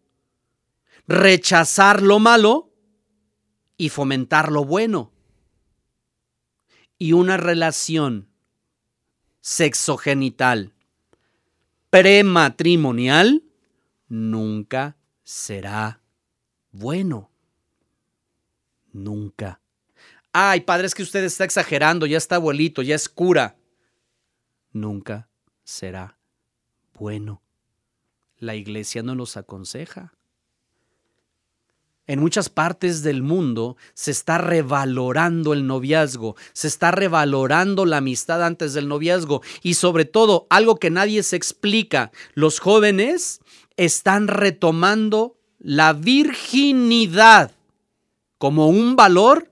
[1.07, 2.73] Rechazar lo malo
[3.77, 5.13] y fomentar lo bueno.
[6.97, 8.27] Y una relación
[9.43, 10.74] sexogenital
[11.95, 13.45] prematrimonial
[14.09, 16.01] nunca será
[16.73, 17.31] bueno.
[18.93, 19.61] Nunca.
[20.33, 23.57] Ay, padre, es que usted está exagerando, ya está abuelito, ya es cura.
[24.73, 25.29] Nunca
[25.63, 26.19] será
[26.95, 27.43] bueno.
[28.39, 30.15] La iglesia no los aconseja.
[32.07, 38.45] En muchas partes del mundo se está revalorando el noviazgo, se está revalorando la amistad
[38.45, 43.41] antes del noviazgo y sobre todo algo que nadie se explica, los jóvenes
[43.77, 47.53] están retomando la virginidad
[48.39, 49.51] como un valor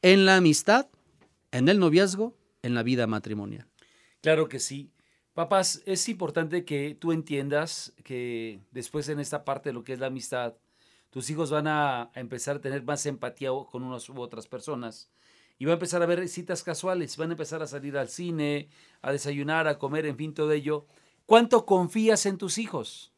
[0.00, 0.88] en la amistad,
[1.50, 3.66] en el noviazgo, en la vida matrimonial.
[4.20, 4.90] Claro que sí.
[5.38, 10.00] Papás, es importante que tú entiendas que después en esta parte de lo que es
[10.00, 10.56] la amistad,
[11.10, 15.12] tus hijos van a, empezar a tener más empatía con unas u otras personas
[15.56, 18.68] y van a empezar a ver citas casuales, van a empezar a salir al cine,
[19.00, 20.86] a desayunar, a comer, en fin, todo ello.
[21.24, 23.12] ¿Cuánto confías en tus hijos?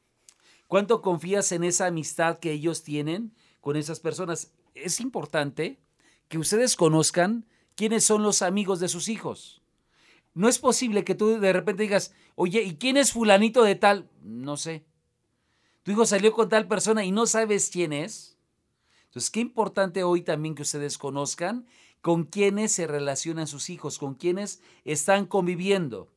[0.68, 4.52] ¿Cuánto confías en esa amistad que ellos tienen con esas personas?
[4.74, 5.80] Es importante
[6.28, 9.60] que ustedes conozcan quiénes son los amigos de sus hijos.
[10.35, 14.09] No es posible que tú de repente digas, oye, ¿y quién es fulanito de tal?
[14.23, 14.85] No sé.
[15.83, 18.37] Tu hijo salió con tal persona y no sabes quién es.
[19.07, 21.66] Entonces, qué importante hoy también que ustedes conozcan
[22.01, 26.09] con quiénes se relacionan sus hijos, con quiénes están conviviendo.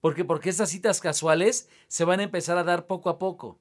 [0.00, 3.58] Porque, porque estas citas casuales se van a empezar a dar poco a poco.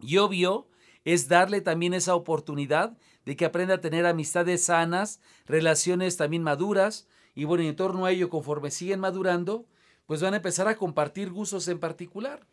[0.00, 0.66] Y obvio
[1.04, 7.06] es darle también esa oportunidad de que aprenda a tener amistades sanas, relaciones también maduras,
[7.34, 9.66] y bueno, en torno a ello, conforme siguen madurando,
[10.06, 12.46] pues van a empezar a compartir gustos en particular.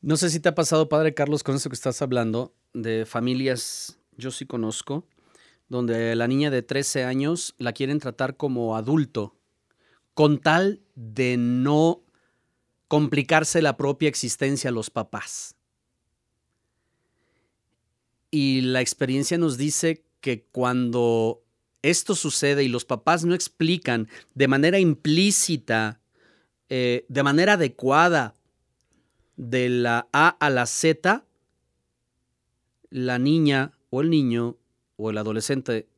[0.00, 3.98] No sé si te ha pasado, Padre Carlos, con eso que estás hablando, de familias,
[4.16, 5.06] yo sí conozco,
[5.68, 9.36] donde la niña de 13 años la quieren tratar como adulto,
[10.14, 12.02] con tal de no
[12.88, 15.56] complicarse la propia existencia a los papás.
[18.30, 21.41] Y la experiencia nos dice que cuando
[21.82, 26.00] esto sucede y los papás no explican de manera implícita,
[26.68, 28.34] eh, de manera adecuada,
[29.36, 31.24] de la A a la Z,
[32.90, 34.56] la niña o el niño
[34.96, 35.88] o el adolescente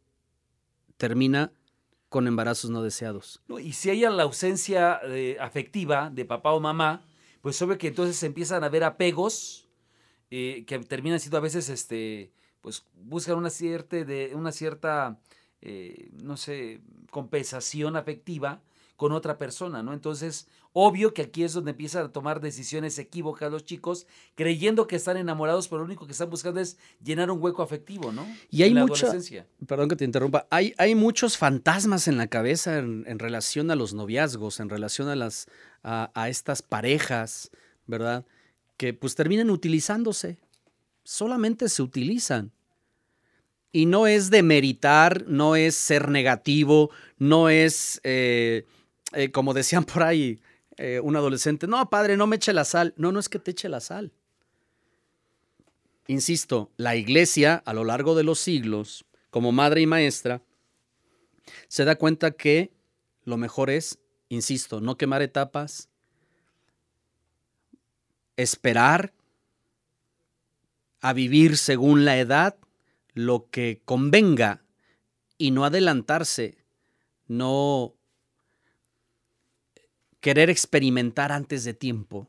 [0.96, 1.52] termina
[2.08, 3.42] con embarazos no deseados.
[3.60, 7.04] y si hay la ausencia eh, afectiva de papá o mamá,
[7.40, 9.68] pues obvio que entonces empiezan a haber apegos
[10.30, 15.18] eh, que terminan siendo a veces, este, pues buscan una cierta, de, una cierta
[15.64, 18.62] eh, no sé, compensación afectiva
[18.96, 19.92] con otra persona, ¿no?
[19.92, 24.96] Entonces, obvio que aquí es donde empiezan a tomar decisiones equívocas los chicos, creyendo que
[24.96, 28.26] están enamorados, pero lo único que están buscando es llenar un hueco afectivo, ¿no?
[28.50, 29.10] Y hay mucha,
[29.66, 33.94] perdón que te interrumpa, hay, hay muchos fantasmas en la cabeza en, relación a los
[33.94, 35.46] noviazgos, en relación a las
[35.82, 37.50] a, a estas parejas,
[37.86, 38.26] ¿verdad?
[38.76, 40.38] Que pues terminan utilizándose,
[41.04, 42.52] solamente se utilizan.
[43.74, 48.66] Y no es demeritar, no es ser negativo, no es, eh,
[49.12, 50.40] eh, como decían por ahí
[50.76, 52.94] eh, un adolescente, no, padre, no me eche la sal.
[52.96, 54.12] No, no es que te eche la sal.
[56.06, 60.40] Insisto, la iglesia a lo largo de los siglos, como madre y maestra,
[61.66, 62.70] se da cuenta que
[63.24, 65.88] lo mejor es, insisto, no quemar etapas,
[68.36, 69.12] esperar
[71.00, 72.56] a vivir según la edad
[73.14, 74.64] lo que convenga
[75.38, 76.58] y no adelantarse,
[77.26, 77.94] no
[80.20, 82.28] querer experimentar antes de tiempo.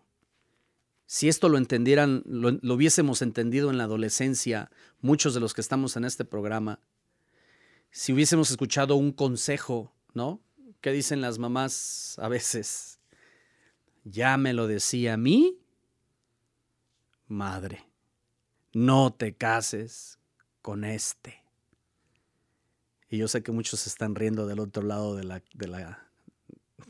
[1.08, 4.72] Si esto lo entendieran, lo, hubiésemos entendido en la adolescencia,
[5.02, 6.80] muchos de los que estamos en este programa,
[7.92, 10.42] si hubiésemos escuchado un consejo, ¿no?
[10.82, 13.00] ¿Qué dicen las mamás a veces?
[14.04, 15.58] Ya me lo decía mí,
[17.28, 17.88] madre,
[18.74, 20.20] no te cases
[20.66, 21.44] con este.
[23.08, 26.08] Y yo sé que muchos se están riendo del otro lado de la, de la,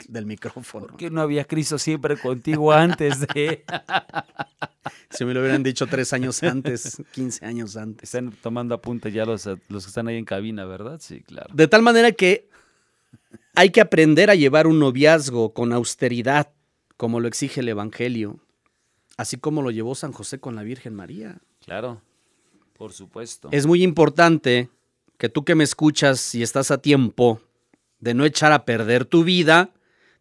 [0.08, 0.86] del micrófono.
[0.86, 3.66] ¿Por qué no había Cristo siempre contigo antes de...?
[5.10, 8.04] si me lo hubieran dicho tres años antes, 15 años antes.
[8.04, 10.98] Están tomando apunte ya los, los que están ahí en cabina, ¿verdad?
[10.98, 11.54] Sí, claro.
[11.54, 12.48] De tal manera que
[13.54, 16.50] hay que aprender a llevar un noviazgo con austeridad,
[16.96, 18.40] como lo exige el Evangelio,
[19.18, 21.42] así como lo llevó San José con la Virgen María.
[21.62, 22.00] Claro.
[22.76, 23.48] Por supuesto.
[23.52, 24.70] Es muy importante
[25.18, 27.40] que tú que me escuchas y estás a tiempo
[28.00, 29.72] de no echar a perder tu vida,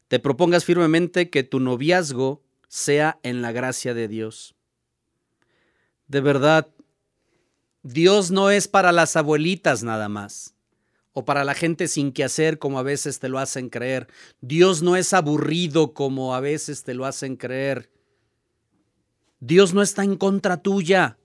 [0.08, 4.56] te propongas firmemente que tu noviazgo sea en la gracia de Dios.
[6.08, 6.68] De verdad,
[7.84, 10.56] Dios no es para las abuelitas nada más,
[11.14, 14.08] o para la gente sin que hacer como a veces te lo hacen creer.
[14.42, 17.90] Dios no es aburrido como a veces te lo hacen creer.
[19.40, 21.18] Dios no está en contra tuya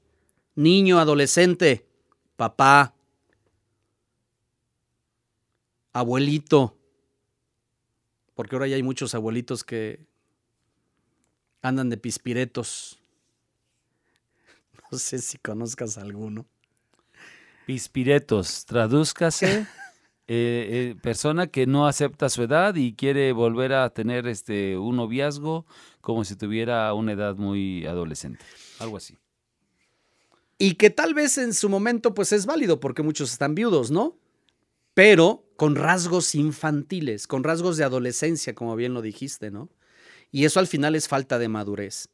[0.61, 1.87] niño, adolescente,
[2.37, 2.95] papá,
[5.93, 6.77] abuelito,
[8.35, 10.07] porque ahora ya hay muchos abuelitos que
[11.63, 12.97] andan de pispiretos.
[14.93, 16.47] No sé si conozcas alguno.
[17.65, 19.69] Pispiretos, tradúzcase.
[20.27, 24.97] eh, eh, persona que no acepta su edad y quiere volver a tener este un
[24.97, 25.65] noviazgo
[26.01, 28.45] como si tuviera una edad muy adolescente.
[28.81, 29.17] Algo así.
[30.63, 34.19] Y que tal vez en su momento pues es válido porque muchos están viudos, ¿no?
[34.93, 39.71] Pero con rasgos infantiles, con rasgos de adolescencia, como bien lo dijiste, ¿no?
[40.31, 42.11] Y eso al final es falta de madurez.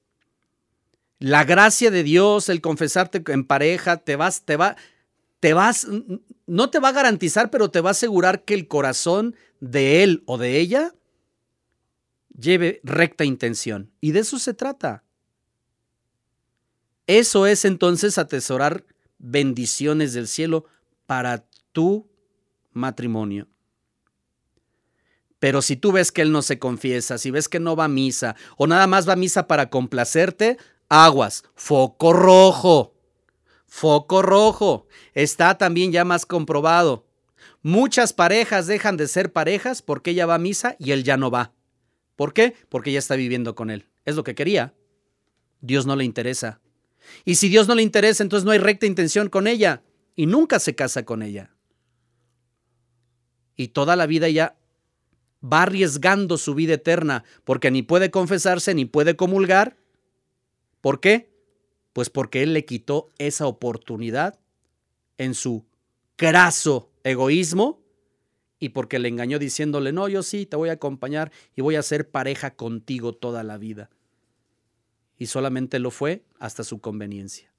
[1.19, 4.77] La gracia de Dios, el confesarte en pareja, te vas, te va,
[5.41, 5.89] te vas,
[6.47, 10.23] no te va a garantizar, pero te va a asegurar que el corazón de él
[10.27, 10.95] o de ella
[12.39, 13.91] lleve recta intención.
[14.01, 15.03] Y de eso se trata.
[17.07, 18.85] Eso es entonces atesorar
[19.19, 20.67] bendiciones del cielo
[21.07, 22.09] para tu
[22.73, 23.49] matrimonio.
[25.39, 27.89] Pero si tú ves que él no se confiesa, si ves que no va a
[27.89, 30.57] misa o nada más va a misa para complacerte,
[30.89, 32.95] aguas, foco rojo.
[33.67, 34.87] Foco rojo.
[35.13, 37.07] Está también ya más comprobado.
[37.63, 41.31] Muchas parejas dejan de ser parejas porque ella va a misa y él ya no
[41.31, 41.53] va.
[42.15, 42.55] ¿Por qué?
[42.69, 43.89] Porque ella está viviendo con él.
[44.05, 44.75] Es lo que quería.
[45.61, 46.61] Dios no le interesa.
[47.25, 49.83] Y si Dios no le interesa, entonces no hay recta intención con ella.
[50.15, 51.55] Y nunca se casa con ella.
[53.57, 54.57] Y toda la vida ella
[55.43, 59.77] va arriesgando su vida eterna porque ni puede confesarse ni puede comulgar.
[60.81, 61.31] ¿Por qué?
[61.93, 64.39] Pues porque Él le quitó esa oportunidad
[65.19, 65.65] en su
[66.17, 67.83] craso egoísmo
[68.59, 71.83] y porque le engañó diciéndole, no, yo sí, te voy a acompañar y voy a
[71.83, 73.91] ser pareja contigo toda la vida.
[75.19, 77.53] Y solamente lo fue hasta su conveniencia.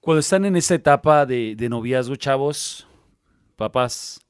[0.00, 2.86] Cuando están en esa etapa de, de noviazgo, chavos,
[3.56, 4.20] papás,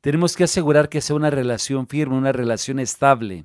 [0.00, 3.44] tenemos que asegurar que sea una relación firme, una relación estable.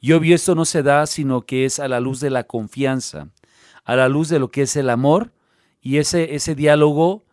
[0.00, 3.28] Y obvio esto no se da sino que es a la luz de la confianza,
[3.84, 5.32] a la luz de lo que es el amor
[5.80, 7.24] y ese, ese diálogo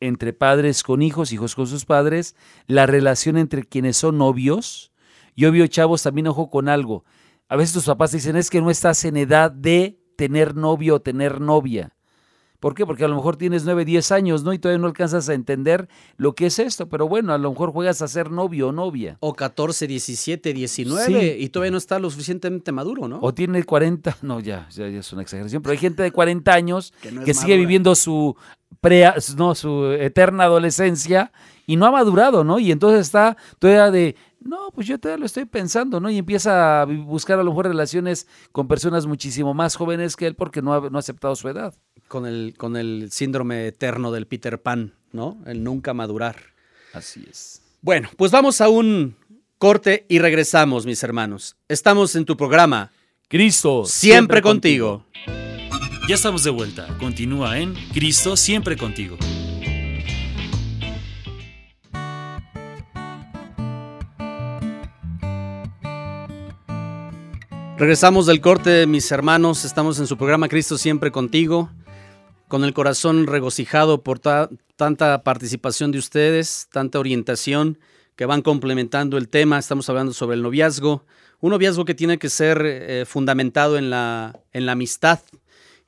[0.00, 2.34] entre padres con hijos, hijos con sus padres,
[2.66, 4.92] la relación entre quienes son novios.
[5.34, 7.04] Y obvio, chavos, también ojo con algo.
[7.50, 11.00] A veces tus papás dicen es que no estás en edad de tener novio o
[11.00, 11.96] tener novia.
[12.60, 12.86] ¿Por qué?
[12.86, 14.52] Porque a lo mejor tienes 9, 10 años, ¿no?
[14.52, 17.72] Y todavía no alcanzas a entender lo que es esto, pero bueno, a lo mejor
[17.72, 19.16] juegas a ser novio o novia.
[19.18, 23.18] O 14, 17, 19 y todavía no está lo suficientemente maduro, ¿no?
[23.20, 26.94] O tiene 40, no, ya, ya, es una exageración, pero hay gente de 40 años
[27.02, 28.36] que, que sigue viviendo su,
[28.80, 31.32] pre, no, su eterna adolescencia
[31.66, 32.60] y no ha madurado, ¿no?
[32.60, 36.10] Y entonces está todavía de, no, pues yo todavía lo estoy pensando, ¿no?
[36.10, 40.34] Y empieza a buscar a lo mejor relaciones con personas muchísimo más jóvenes que él
[40.34, 41.74] porque no ha, no ha aceptado su edad.
[42.08, 45.38] Con el, con el síndrome eterno del Peter Pan, ¿no?
[45.46, 46.36] El nunca madurar.
[46.92, 47.62] Así es.
[47.82, 49.14] Bueno, pues vamos a un
[49.58, 51.56] corte y regresamos, mis hermanos.
[51.68, 52.90] Estamos en tu programa.
[53.28, 53.84] Cristo.
[53.84, 55.04] Siempre, siempre contigo.
[55.04, 56.08] contigo.
[56.08, 56.88] Ya estamos de vuelta.
[56.98, 59.16] Continúa en Cristo siempre contigo.
[67.80, 69.64] Regresamos del corte, mis hermanos.
[69.64, 71.70] Estamos en su programa Cristo siempre contigo,
[72.46, 77.78] con el corazón regocijado por ta tanta participación de ustedes, tanta orientación
[78.16, 79.58] que van complementando el tema.
[79.58, 81.06] Estamos hablando sobre el noviazgo,
[81.40, 85.20] un noviazgo que tiene que ser eh, fundamentado en la amistad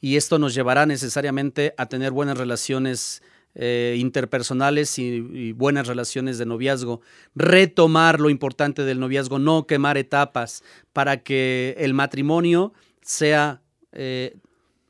[0.00, 3.22] y esto nos llevará necesariamente a tener buenas relaciones
[3.54, 7.02] eh, interpersonales y, buenas relaciones de noviazgo,
[7.34, 12.72] retomar lo importante del noviazgo, no quemar etapas para que el matrimonio
[13.02, 13.60] sea
[13.92, 14.36] eh,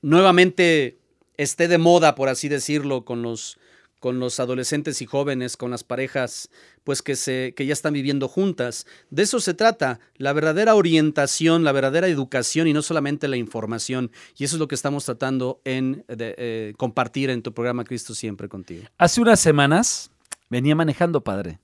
[0.01, 0.99] nuevamente
[1.37, 3.59] esté de moda, por así decirlo, con los,
[4.03, 6.51] con los adolescentes y jóvenes, con las parejas,
[6.83, 8.85] pues que, se, que ya están viviendo juntas.
[9.11, 14.11] De eso se trata, la verdadera orientación, la verdadera educación y no solamente la información.
[14.37, 18.13] Y eso es lo que estamos tratando en de, eh, compartir en tu programa Cristo
[18.13, 18.83] Siempre contigo.
[18.99, 20.11] Hace unas semanas
[20.51, 21.61] venía manejando, padre,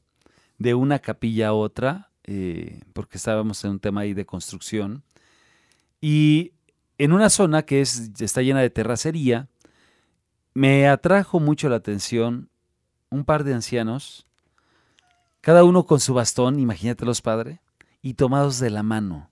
[0.59, 5.03] de una capilla a otra, eh, porque estábamos en un tema ahí de construcción,
[6.01, 6.53] y
[6.99, 9.49] en una zona que es, está llena de terracería,
[10.59, 12.51] me atrajo mucho la atención
[13.11, 14.27] un par de ancianos,
[15.41, 17.61] cada uno con su bastón, imagínatelos, padre,
[18.03, 19.31] y tomados de la mano.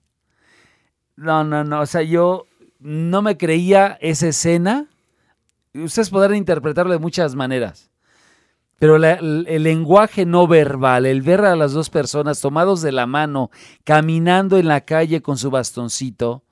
[1.17, 2.45] No, no, no, o sea, yo
[2.79, 4.87] no me creía esa escena.
[5.73, 7.91] Ustedes podrán interpretarlo de muchas maneras,
[8.79, 13.51] pero el lenguaje no verbal, el ver a las dos personas tomados de la mano,
[13.83, 16.45] caminando en la calle con su bastoncito,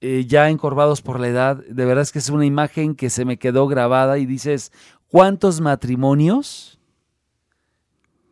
[0.00, 3.24] eh, ya encorvados por la edad, de verdad es que es una imagen que se
[3.24, 4.72] me quedó grabada y dices,
[5.08, 6.78] ¿cuántos matrimonios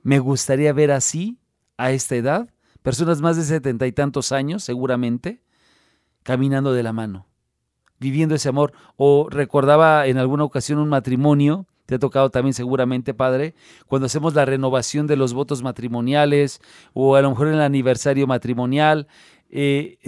[0.03, 1.39] me gustaría ver así
[1.77, 2.51] a esta edad?
[2.83, 5.43] Personas más de setenta y tantos años, seguramente,
[6.23, 7.27] caminando de la mano.
[7.99, 8.73] viviendo ese amor.
[8.97, 13.55] O recordaba en alguna ocasión un matrimonio, te ha tocado también seguramente, padre,
[13.87, 16.61] cuando hacemos la renovación de los votos matrimoniales
[16.93, 19.07] o a lo mejor en el aniversario matrimonial,
[19.49, 19.99] eh,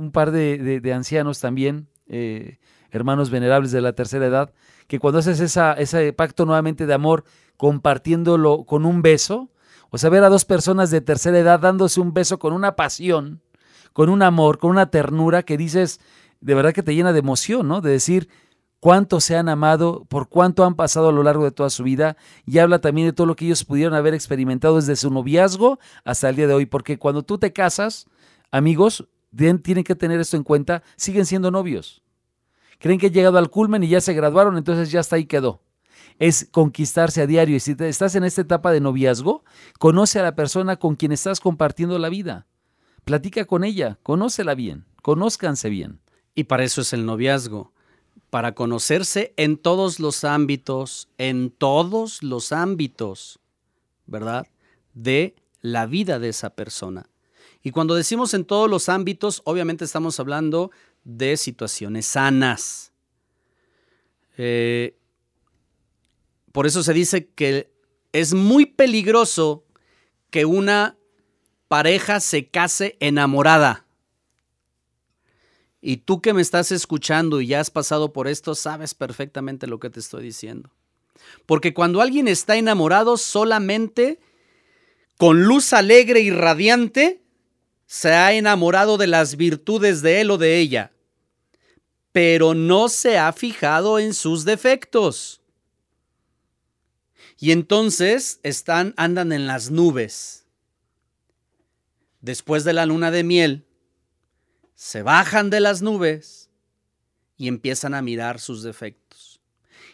[0.00, 2.58] un par de, ancianos también, eh,
[2.90, 4.52] hermanos venerables de la tercera edad,
[4.86, 7.24] que cuando haces esa, ese pacto nuevamente de amor,
[7.56, 9.50] compartiéndolo con un beso,
[9.90, 13.42] o sea, ver a dos personas de tercera edad dándose un beso con una pasión,
[13.92, 16.00] con un amor, con una ternura que dices,
[16.40, 17.80] de verdad que te llena de emoción, ¿no?
[17.80, 18.28] De decir
[18.78, 22.16] cuánto se han amado, por cuánto han pasado a lo largo de toda su vida
[22.46, 26.28] y habla también de todo lo que ellos pudieron haber experimentado desde su noviazgo hasta
[26.28, 28.06] el día de hoy, porque cuando tú te casas,
[28.50, 32.02] amigos, tienen que tener esto en cuenta, siguen siendo novios.
[32.78, 35.62] Creen que han llegado al culmen y ya se graduaron, entonces ya está ahí quedó.
[36.18, 37.56] Es conquistarse a diario.
[37.56, 39.44] Y si estás en esta etapa de noviazgo,
[39.78, 42.46] conoce a la persona con quien estás compartiendo la vida.
[43.04, 46.00] Platica con ella, conócela bien, conózcanse bien.
[46.34, 47.72] Y para eso es el noviazgo,
[48.30, 53.40] para conocerse en todos los ámbitos, en todos los ámbitos,
[54.06, 54.46] ¿verdad?
[54.94, 57.09] De la vida de esa persona.
[57.62, 60.70] Y cuando decimos en todos los ámbitos, obviamente estamos hablando
[61.04, 62.92] de situaciones sanas.
[64.36, 64.96] Eh,
[66.52, 67.70] por eso se dice que
[68.12, 69.64] es muy peligroso
[70.30, 70.96] que una
[71.68, 73.86] pareja se case enamorada.
[75.82, 79.78] Y tú que me estás escuchando y ya has pasado por esto, sabes perfectamente lo
[79.80, 80.70] que te estoy diciendo.
[81.46, 84.20] Porque cuando alguien está enamorado solamente
[85.16, 87.20] con luz alegre y radiante,
[87.90, 90.92] se ha enamorado de las virtudes de él o de ella,
[92.12, 95.40] pero no se ha fijado en sus defectos.
[97.36, 100.46] Y entonces están andan en las nubes.
[102.20, 103.66] Después de la luna de miel,
[104.76, 106.48] se bajan de las nubes
[107.36, 109.29] y empiezan a mirar sus defectos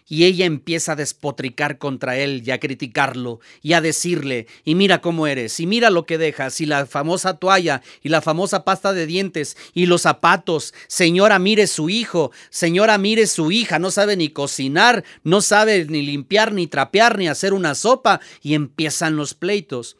[0.09, 5.01] y ella empieza a despotricar contra él y a criticarlo y a decirle, y mira
[5.01, 8.93] cómo eres, y mira lo que dejas, y la famosa toalla, y la famosa pasta
[8.93, 14.17] de dientes, y los zapatos, señora mire su hijo, señora mire su hija, no sabe
[14.17, 19.35] ni cocinar, no sabe ni limpiar, ni trapear, ni hacer una sopa, y empiezan los
[19.35, 19.97] pleitos.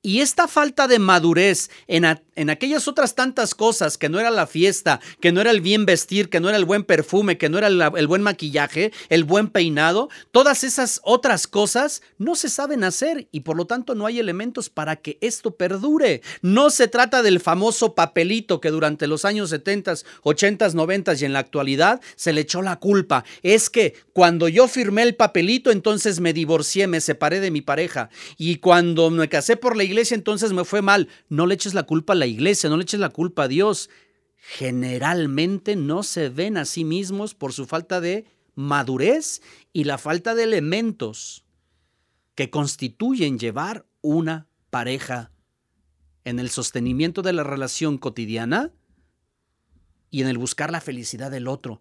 [0.00, 2.04] Y esta falta de madurez en,
[2.36, 5.86] en, aquellas otras tantas cosas, que no era la fiesta, que no era el bien
[5.86, 9.48] vestir, que no era el buen perfume, que no era el, buen maquillaje, el buen
[9.48, 14.20] peinado, todas esas otras cosas no se saben hacer y por lo tanto no hay
[14.20, 16.22] elementos para que esto perdure.
[16.42, 21.32] No se trata del famoso papelito que durante los años 70, 80, 90 y en
[21.32, 23.24] la actualidad se le echó la culpa.
[23.42, 28.10] Es que cuando yo firmé el papelito, entonces me divorcié, me separé de mi pareja
[28.36, 31.08] y cuando me casé por la iglesia entonces me fue mal.
[31.28, 33.90] No le eches la culpa a la iglesia, no le eches la culpa a Dios.
[34.36, 40.34] Generalmente no se ven a sí mismos por su falta de madurez y la falta
[40.34, 41.44] de elementos
[42.34, 45.32] que constituyen llevar una pareja
[46.24, 48.72] en el sostenimiento de la relación cotidiana
[50.10, 51.80] y en el buscar la felicidad del otro.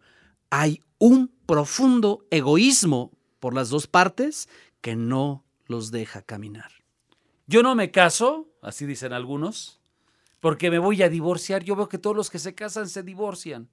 [0.49, 4.49] Hay un profundo egoísmo por las dos partes
[4.81, 6.71] que no los deja caminar.
[7.47, 9.79] Yo no me caso, así dicen algunos,
[10.41, 11.63] porque me voy a divorciar.
[11.63, 13.69] Yo veo que todos los que se casan se divorcian.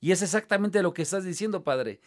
[0.00, 2.00] Y es exactamente lo que estás diciendo, padre.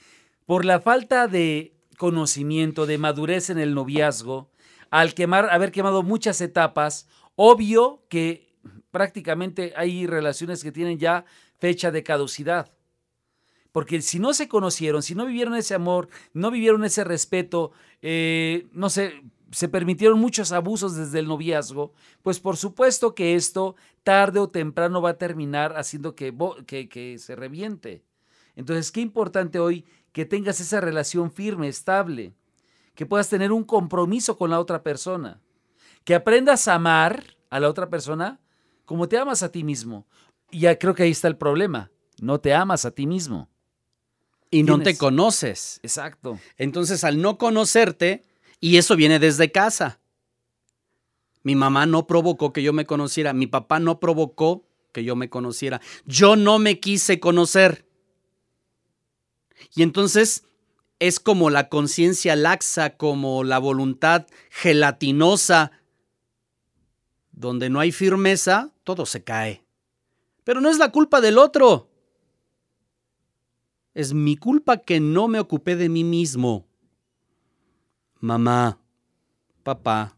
[0.46, 4.50] Por la falta de conocimiento, de madurez en el noviazgo,
[4.90, 8.56] al quemar, haber quemado muchas etapas, obvio que
[8.90, 11.26] prácticamente hay relaciones que tienen ya
[11.58, 12.72] fecha de caducidad.
[13.72, 18.68] Porque si no se conocieron, si no vivieron ese amor, no vivieron ese respeto, eh,
[18.72, 24.40] no sé, se permitieron muchos abusos desde el noviazgo, pues por supuesto que esto tarde
[24.40, 26.34] o temprano va a terminar haciendo que,
[26.66, 28.04] que, se reviente.
[28.56, 32.34] Entonces, qué importante hoy que tengas esa relación firme, estable,
[32.96, 35.42] que puedas tener un compromiso con la otra persona,
[36.04, 38.40] que aprendas a amar a la otra persona
[38.86, 40.08] como te amas a ti mismo.
[40.52, 41.92] Y ya creo que ahí está el problema,
[42.22, 43.50] no te amas a ti mismo.
[44.52, 45.80] Y no te conoces.
[45.84, 46.40] Exacto.
[46.58, 48.24] Entonces, al no conocerte,
[48.60, 50.00] y eso viene desde casa.
[51.44, 55.30] Mi mamá no provocó que yo me conociera, mi papá no provocó que yo me
[55.30, 55.82] conociera.
[56.06, 57.86] Yo no me quise conocer.
[59.76, 60.44] Y entonces
[61.00, 65.72] es como la conciencia laxa, como la voluntad gelatinosa,
[67.32, 69.64] donde no hay firmeza, todo se cae.
[70.44, 71.90] Pero no es la culpa del otro.
[73.94, 76.69] Es mi culpa que no me ocupé de mí mismo
[78.20, 78.80] mamá,
[79.64, 80.18] papá,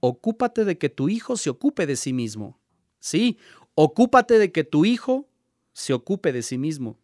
[0.00, 2.58] ocúpate de que tu hijo se ocupe de sí mismo.
[3.00, 3.38] Sí,
[3.74, 5.28] ocúpate de que tu hijo
[5.72, 6.98] se ocupe de sí mismo.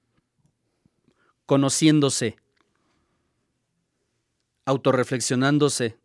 [1.46, 2.36] conociéndose,
[4.64, 5.98] autorreflexionándose,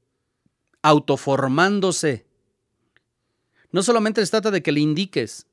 [0.81, 2.25] autoformándose.
[3.71, 5.47] No solamente se trata de que le indiques,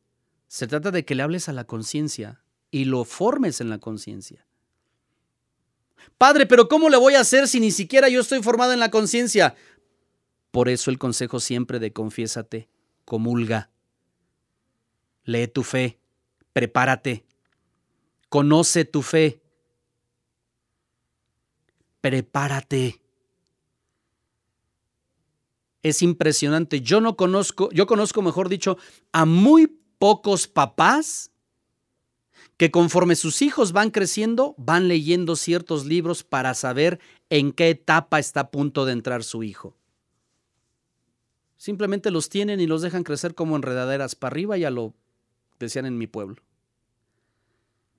[0.49, 4.46] se trata de que le hables a la conciencia y lo formes en la conciencia.
[6.19, 8.91] Padre, pero ¿cómo le voy a hacer si ni siquiera yo estoy formado en la
[8.91, 9.55] conciencia?
[10.51, 12.69] Por eso el consejo siempre de confiésate,
[13.05, 13.71] comulga,
[15.25, 15.99] lee tu fe,
[16.53, 17.27] prepárate,
[18.29, 19.43] conoce tu fe,
[22.01, 23.01] prepárate.
[25.83, 26.81] Es impresionante.
[26.81, 28.79] Yo no conozco, yo conozco, mejor dicho,
[29.13, 29.67] a muy
[29.99, 31.31] pocos papás
[32.57, 38.19] que conforme sus hijos van creciendo, van leyendo ciertos libros para saber en qué etapa
[38.19, 39.77] está a punto de entrar su hijo.
[41.57, 44.95] Simplemente los tienen y los dejan crecer como enredaderas para arriba, ya lo
[45.59, 46.37] decían en mi pueblo.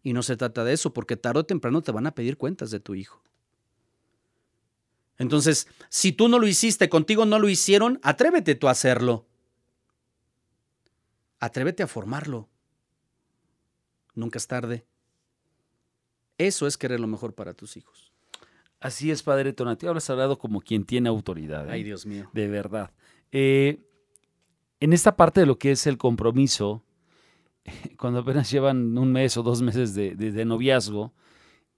[0.04, 2.72] Y no se trata de eso, porque tarde o temprano te van a pedir cuentas
[2.72, 3.22] de tu hijo.
[5.18, 9.26] Entonces, si tú no lo hiciste, contigo no lo hicieron, atrévete tú a hacerlo.
[11.40, 12.48] Atrévete a formarlo.
[14.18, 14.84] Nunca es tarde.
[16.40, 18.12] Eso es querer lo mejor para tus hijos.
[18.80, 19.86] Así es, Padre Tonati.
[19.86, 21.68] Has hablado como quien tiene autoridad.
[21.68, 21.74] ¿eh?
[21.74, 22.28] Ay, Dios mío.
[22.34, 22.92] De verdad.
[23.32, 23.80] Eh,
[24.80, 26.84] en esta parte de lo que es el compromiso,
[28.00, 31.14] cuando apenas llevan un mes o dos meses de, de noviazgo,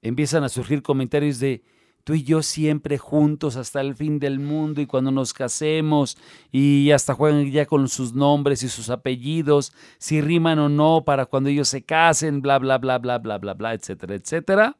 [0.02, 1.62] empiezan a surgir comentarios de,
[2.10, 6.18] tú y yo siempre juntos hasta el fin del mundo y cuando nos casemos
[6.51, 11.28] y hasta juegan ya con sus nombres y sus apellidos, si riman o no para
[11.28, 14.76] cuando ellos se casen, bla, bla, bla, bla, bla, bla, bla, etcétera, etcétera.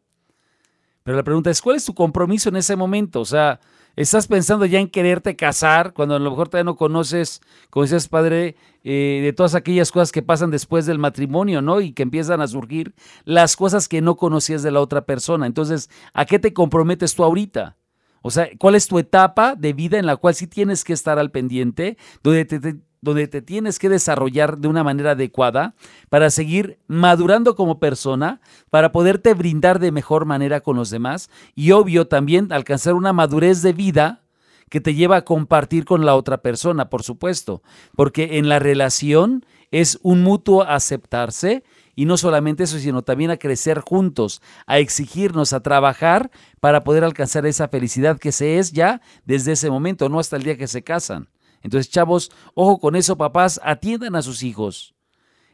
[1.04, 3.22] Pero la pregunta es, ¿cuál es tu compromiso en ese momento?
[3.22, 3.60] O sea,
[4.02, 8.08] estás pensando ya en quererte casar cuando a lo mejor todavía no conoces, como decías
[8.08, 11.82] padre, eh, de todas aquellas cosas que pasan después del matrimonio, ¿no?
[11.82, 12.96] Y que empiezan a surgir
[13.26, 15.46] las cosas que no conocías de la otra persona.
[15.46, 17.76] Entonces, ¿a qué te comprometes tú ahorita?
[18.22, 21.20] O sea, ¿cuál es tu etapa de vida en la cual sí tienes que estar
[21.20, 25.76] al pendiente, donde te, te donde te tienes que desarrollar de una manera adecuada
[26.10, 31.72] para seguir madurando como persona, para poderte brindar de mejor manera con los demás y
[31.72, 34.22] obvio también alcanzar una madurez de vida
[34.70, 37.64] que te lleva a compartir con la otra persona, por supuesto,
[37.96, 41.64] porque en la relación es un mutuo aceptarse
[41.96, 47.04] y no solamente eso, sino también a crecer juntos, a exigirnos, a trabajar para poder
[47.04, 50.68] alcanzar esa felicidad que se es ya desde ese momento, no hasta el día que
[50.68, 51.28] se casan.
[51.64, 54.96] Entonces, chavos, ojo con eso, papás, atiendan a sus hijos.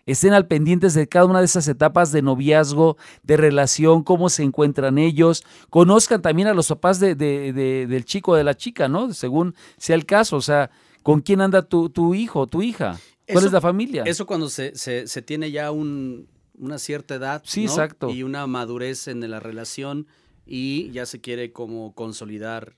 [0.06, 4.44] Estén al pendientes de cada una de esas etapas de noviazgo, de relación, cómo se
[4.44, 5.44] encuentran ellos.
[5.72, 9.14] Conozcan también a los papás de, del chico o de la chica, ¿no?
[9.14, 10.38] Según sea el caso.
[10.38, 10.70] O sea,
[11.02, 13.00] ¿con quién anda tu, tu hijo, tu hija?
[13.32, 14.04] ¿Cuál es la familia?
[14.06, 18.12] Eso cuando se, se, tiene ya un, una cierta edad sí, exacto.
[18.12, 20.06] y una madurez en la relación
[20.46, 22.76] y ya se quiere como consolidar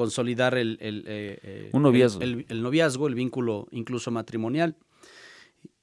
[0.00, 2.22] consolidar el, el, eh, eh, noviazgo.
[2.22, 4.74] El, noviazgo, el vínculo incluso matrimonial.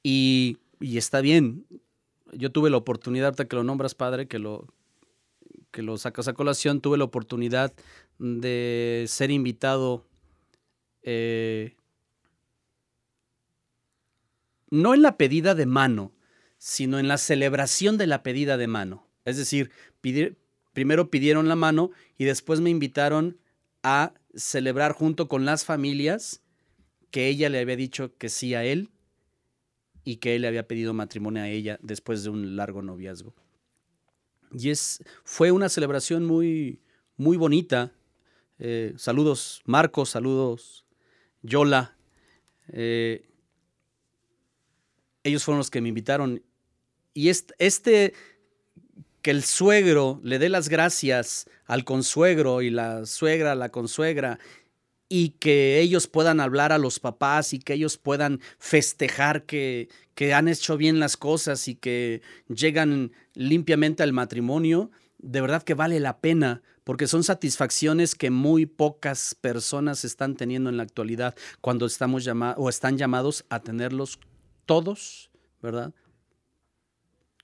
[0.02, 1.66] Y, está bien.
[2.32, 4.66] Yo tuve la oportunidad, hasta que lo nombras padre, que lo,
[5.70, 7.72] que lo sacas a colación, tuve la oportunidad
[8.18, 10.04] de ser invitado
[11.04, 11.76] eh,
[14.68, 16.10] no en la pedida de mano,
[16.58, 19.06] sino en la celebración de la pedida de mano.
[19.24, 19.70] Es decir,
[20.72, 23.38] primero pidieron la mano y después me invitaron
[23.82, 26.42] a celebrar junto con las familias
[27.10, 28.90] que ella le había dicho que sí a él
[30.04, 33.34] y que él le había pedido matrimonio a ella después de un largo noviazgo.
[34.52, 36.80] Y es, fue una celebración muy,
[37.16, 37.92] muy bonita.
[38.58, 40.86] Eh, saludos Marcos, saludos
[41.42, 41.96] Yola.
[42.68, 43.28] Eh,
[45.22, 46.42] ellos fueron los que me invitaron.
[47.14, 48.14] Y este, este
[49.28, 54.38] que el suegro le dé las gracias al consuegro y la suegra a la consuegra
[55.06, 60.32] y que ellos puedan hablar a los papás y que ellos puedan festejar que, que
[60.32, 66.00] han hecho bien las cosas y que llegan limpiamente al matrimonio, de verdad que vale
[66.00, 71.84] la pena porque son satisfacciones que muy pocas personas están teniendo en la actualidad cuando
[71.84, 74.20] estamos llamados o están llamados a tenerlos
[74.64, 75.92] todos, ¿verdad?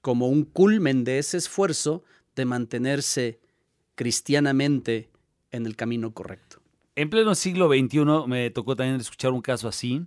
[0.04, 2.04] Como un culmen de ese esfuerzo
[2.36, 3.40] de mantenerse
[3.94, 5.08] cristianamente
[5.50, 6.60] en el camino correcto.
[6.94, 10.04] En pleno siglo XXI me tocó también escuchar un caso así,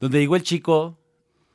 [0.00, 0.98] donde llegó el chico,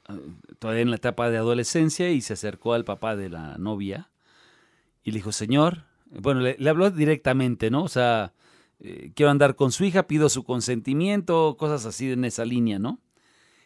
[0.08, 0.14] eh,
[0.60, 4.12] todavía en la etapa de adolescencia, y se acercó al papá de la novia
[5.04, 7.84] y le dijo, Señor, bueno, le, habló directamente, ¿no?
[7.84, 8.34] O sea,
[8.80, 13.02] eh, quiero andar con su hija, pido su consentimiento, cosas así en esa línea, ¿no?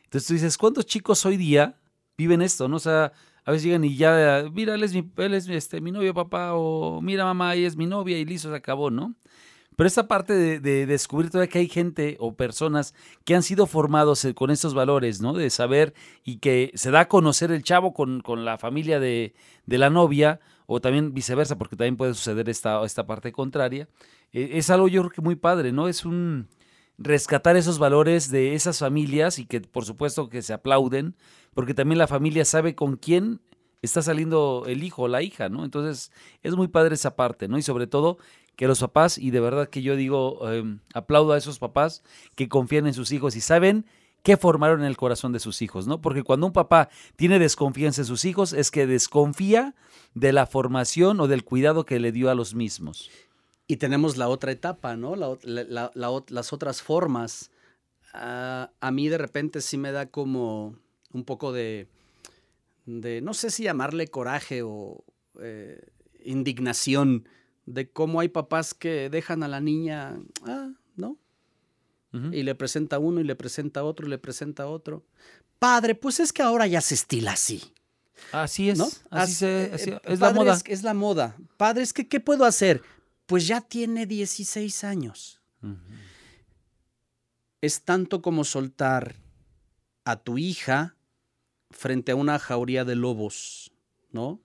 [0.06, 1.78] Entonces tú dices, ¿cuántos chicos hoy día
[2.18, 2.78] viven esto, no?
[2.78, 3.14] O sea,
[3.46, 6.54] a veces llegan y ya, mira, él es mi, él es este, mi novio, papá,
[6.54, 9.16] o mira, mamá, ella es mi novia y listo, se acabó, ¿no?
[9.76, 12.94] Pero esta parte de, descubrir todavía que hay gente o personas
[13.26, 15.34] que han sido formados eh, con estos valores, ¿no?
[15.34, 19.34] De saber y que se da a conocer el chavo con, la familia de,
[19.66, 23.88] la novia, o también viceversa, porque también puede suceder esta, esta parte contraria.
[24.34, 25.88] Eh, es algo yo creo que muy padre, ¿no?
[25.88, 26.48] Es un
[27.04, 31.16] rescatar esos valores de esas familias y que por supuesto que se aplauden,
[31.54, 33.42] porque también la familia sabe con quién
[33.82, 35.66] está saliendo el hijo o la hija, ¿no?
[35.66, 36.12] Entonces
[36.44, 37.58] es muy padre esa parte, ¿no?
[37.58, 38.18] Y sobre todo
[38.56, 42.04] que los papás, y de verdad que yo digo, em, aplaudo a esos papás
[42.36, 43.86] que confían en sus hijos y saben
[44.24, 46.00] qué formaron en el corazón de sus hijos, ¿no?
[46.00, 49.74] Porque cuando un papá tiene desconfianza en sus hijos es que desconfía
[50.14, 53.10] de la formación o del cuidado que le dio a los mismos.
[53.72, 55.16] Y tenemos la otra etapa, ¿no?
[55.16, 57.52] las otras formas.
[58.14, 60.76] Ah, a mí de repente sí me da como
[61.14, 61.88] un poco de,
[62.86, 65.06] de no sé si llamarle coraje o
[65.40, 65.88] eh,
[66.26, 67.30] indignación
[67.66, 71.18] de cómo hay papás que dejan a la niña, ah, ¿no?
[72.12, 75.06] Y le presenta uno y le presenta otro y le presenta otro.
[75.60, 77.64] Padre, pues es que ahora ya se estila así.
[78.34, 78.78] Así es.
[78.78, 78.90] ¿no?
[79.10, 80.60] Así, eh, es la moda.
[80.66, 81.38] Es, la moda.
[81.56, 82.82] Padre, es que ¿qué puedo hacer?
[83.32, 85.40] Pues ya tiene 16 años.
[87.62, 89.16] Es tanto como soltar
[90.04, 90.98] a tu hija
[91.70, 93.72] frente a una jauría de lobos,
[94.12, 94.42] ¿no?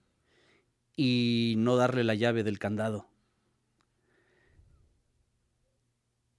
[0.95, 3.09] Y no darle la llave del candado.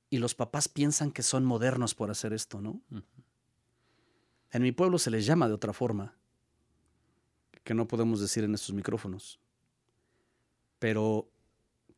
[0.10, 2.82] Y los papás piensan que son modernos por hacer esto, ¿no?
[4.52, 6.16] En mi pueblo se les llama de otra forma,
[7.66, 9.38] que no podemos decir en estos micrófonos.
[10.80, 11.30] Pero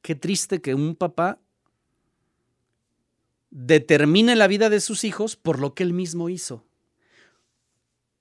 [0.02, 1.39] qué triste que un papá
[3.50, 6.66] determine la vida de sus hijos por lo que él mismo hizo,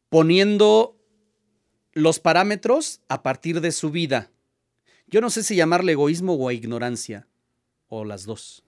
[0.08, 0.96] poniendo
[1.92, 4.30] los parámetros a partir de su vida.
[5.06, 7.26] Yo no sé si llamarle egoísmo o ignorancia,
[7.88, 8.62] o las dos.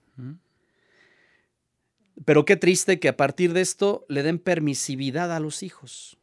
[2.25, 6.17] Pero qué triste que a partir de esto le den permisividad a los hijos,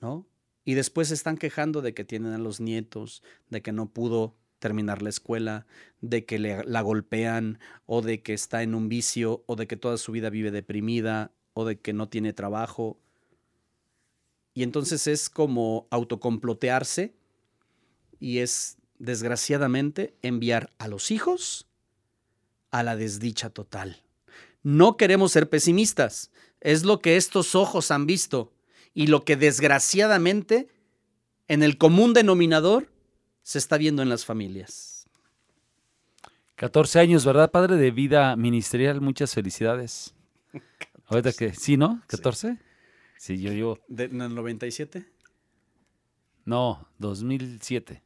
[0.00, 0.26] ¿no?
[0.64, 4.34] Y después se están quejando de que tienen a los nietos, de que no pudo
[4.64, 5.66] terminar la escuela,
[6.00, 9.76] de que le, la golpean, o de que está en un vicio, o de que
[9.76, 12.98] toda su vida vive deprimida, o de que no tiene trabajo.
[14.54, 17.12] Y entonces es como autocomplotearse
[18.18, 21.66] y es, desgraciadamente, enviar a los hijos
[22.70, 24.02] a la desdicha total.
[24.62, 26.30] No queremos ser pesimistas.
[26.62, 28.50] Es lo que estos ojos han visto
[28.94, 30.68] y lo que desgraciadamente
[31.48, 32.93] en el común denominador
[33.44, 35.06] se está viendo en las familias.
[36.56, 37.76] 14 años, ¿verdad, padre?
[37.76, 39.00] De vida ministerial.
[39.00, 40.14] Muchas felicidades.
[41.06, 42.02] Ahorita que, sí, ¿no?
[42.08, 42.58] ¿14?
[43.18, 43.78] Sí, yo yo.
[43.86, 45.06] ¿De, ¿En el 97?
[46.46, 48.02] No, 2007.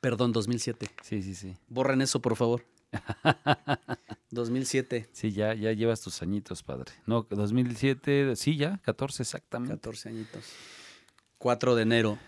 [0.00, 0.88] Perdón, 2007.
[1.02, 1.56] Sí, sí, sí.
[1.68, 2.64] Borren eso, por favor.
[4.30, 5.08] 2007.
[5.12, 6.92] Sí, ya, ya llevas tus añitos, padre.
[7.06, 9.74] No, 2007, sí, ya, 14 exactamente.
[9.74, 10.44] 14 añitos.
[11.38, 12.18] 4 de enero.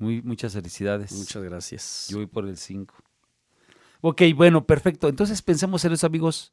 [0.00, 1.12] Muy, muchas felicidades.
[1.12, 2.08] Muchas gracias.
[2.10, 2.94] Yo voy por el 5.
[4.00, 5.08] Ok, bueno, perfecto.
[5.08, 6.52] Entonces pensemos en eso, amigos.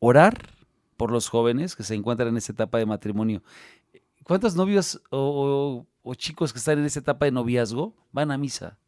[0.00, 0.50] Orar
[0.98, 3.42] por los jóvenes que se encuentran en esta etapa de matrimonio.
[4.24, 8.78] ¿Cuántos novios o, o chicos que están en esta etapa de noviazgo van a misa?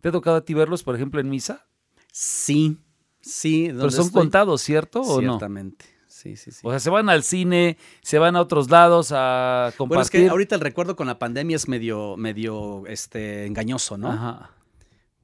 [0.00, 1.66] ¿Te ha tocado a ti verlos, por ejemplo, en misa?
[2.10, 2.78] Sí,
[3.20, 5.02] Sí, pero son contados, ¿cierto?
[5.02, 5.84] ¿o Ciertamente.
[6.20, 6.60] Sí, sí, sí.
[6.64, 9.88] O sea, se van al cine, se van a otros lados a compartir.
[9.88, 14.10] Bueno, es que ahorita el recuerdo con la pandemia es medio, medio este, engañoso, ¿no?
[14.10, 14.50] Ajá.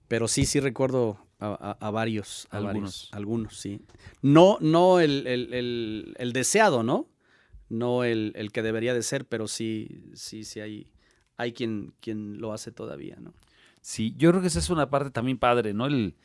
[0.09, 2.49] Pero sí, sí recuerdo a, varios.
[2.51, 3.11] algunos.
[3.13, 3.83] algunos, sí.
[4.23, 7.11] No, no el, deseado, ¿no?
[7.69, 10.91] No el, que debería de ser, pero sí, sí, sí hay,
[11.37, 13.35] hay quien, quien lo hace todavía, ¿no?
[13.83, 15.87] Sí, yo creo que esa es una parte también padre, ¿no?
[15.87, 16.17] El,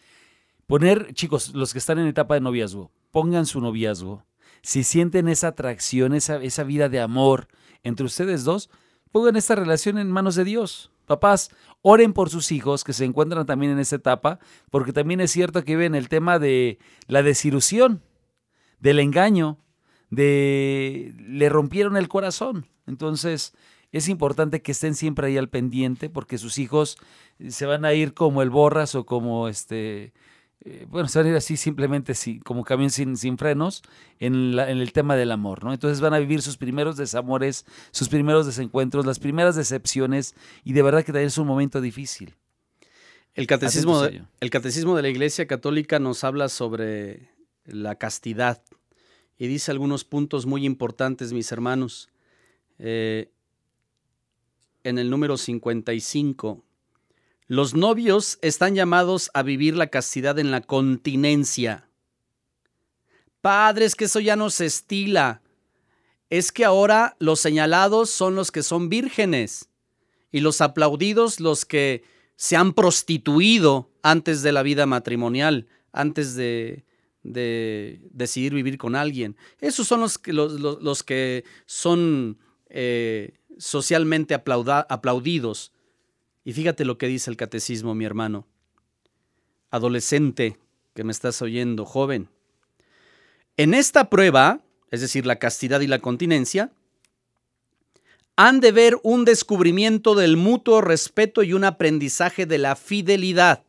[0.72, 4.24] Poner, chicos, los que están en etapa de noviazgo, pongan su noviazgo.
[4.62, 7.48] Si sienten esa atracción, esa, esa vida de amor
[7.84, 8.70] entre ustedes dos,
[9.12, 10.92] pongan esta relación en manos de Dios.
[11.06, 11.50] Papás,
[11.82, 14.40] oren por sus hijos que se encuentran también en esa etapa,
[14.70, 18.02] porque también es cierto que viven el tema de la desilusión,
[18.80, 19.58] del engaño,
[20.10, 22.68] de le rompieron el corazón.
[22.88, 23.54] Entonces,
[23.92, 26.98] es importante que estén siempre ahí al pendiente, porque sus hijos
[27.50, 30.14] se van a ir como el borras o como este
[30.64, 33.82] eh, bueno, salir así simplemente como camión sin, sin frenos
[34.20, 35.74] en, el tema del amor, ¿no?
[35.74, 40.84] Entonces van a vivir sus primeros desamores, sus primeros desencuentros, las primeras decepciones y de
[40.84, 42.36] verdad que también es un momento difícil.
[43.34, 47.30] El catecismo, de, el catecismo de la Iglesia Católica nos habla sobre
[47.66, 48.62] la castidad
[49.38, 52.10] y dice algunos puntos muy importantes, mis hermanos.
[52.78, 53.32] Eh,
[54.84, 56.64] en el número 55.
[57.52, 61.90] Los novios están llamados a vivir la castidad en la continencia.
[63.42, 65.42] Padres, que eso ya no se estila.
[66.30, 69.68] Es que ahora los señalados son los que son vírgenes
[70.32, 72.06] y los aplaudidos los que
[72.38, 76.86] se han prostituido antes de la vida matrimonial, antes de,
[77.22, 79.36] decidir vivir con alguien.
[79.60, 80.32] Esos son los que,
[81.06, 82.38] que son
[82.70, 85.74] eh, socialmente aplaudidos.
[86.44, 88.48] Y fíjate lo que dice el catecismo, mi hermano.
[89.70, 90.58] Adolescente
[90.94, 92.30] que me estás oyendo, joven.
[93.58, 96.72] En esta prueba, es decir, la castidad y la continencia,
[98.36, 103.64] han de ver un descubrimiento del mutuo respeto y un aprendizaje de la fidelidad.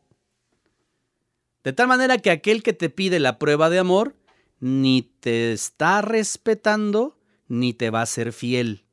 [1.63, 4.15] De tal manera que aquel que te pide la prueba de amor
[4.59, 7.17] ni te está respetando
[7.47, 8.83] ni te va a ser fiel.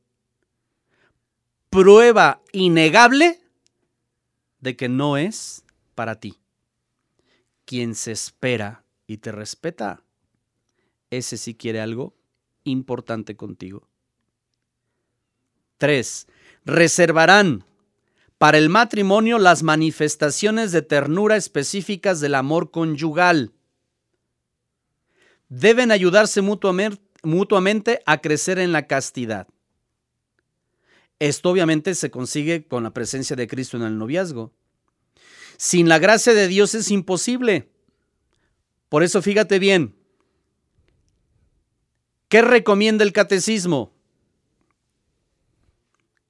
[1.69, 3.40] Prueba innegable
[4.61, 6.39] de que no es para ti.
[7.65, 10.03] Quien se espera y te respeta,
[11.09, 12.15] ese sí quiere algo
[12.63, 13.87] importante contigo.
[15.77, 16.27] 3.
[16.63, 17.65] Reservarán
[18.37, 23.51] para el matrimonio las manifestaciones de ternura específicas del amor conyugal.
[25.49, 29.47] Deben ayudarse mutuamente a crecer en la castidad.
[31.21, 34.51] Esto obviamente se consigue con la presencia de Cristo en el noviazgo.
[35.55, 37.69] Sin la gracia de Dios es imposible.
[38.89, 39.95] Por eso fíjate bien.
[42.27, 43.93] ¿Qué recomienda el catecismo?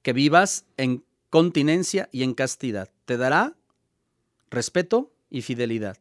[0.02, 2.90] que vivas en continencia y en castidad.
[3.04, 3.56] Te dará
[4.50, 5.96] respeto y fidelidad.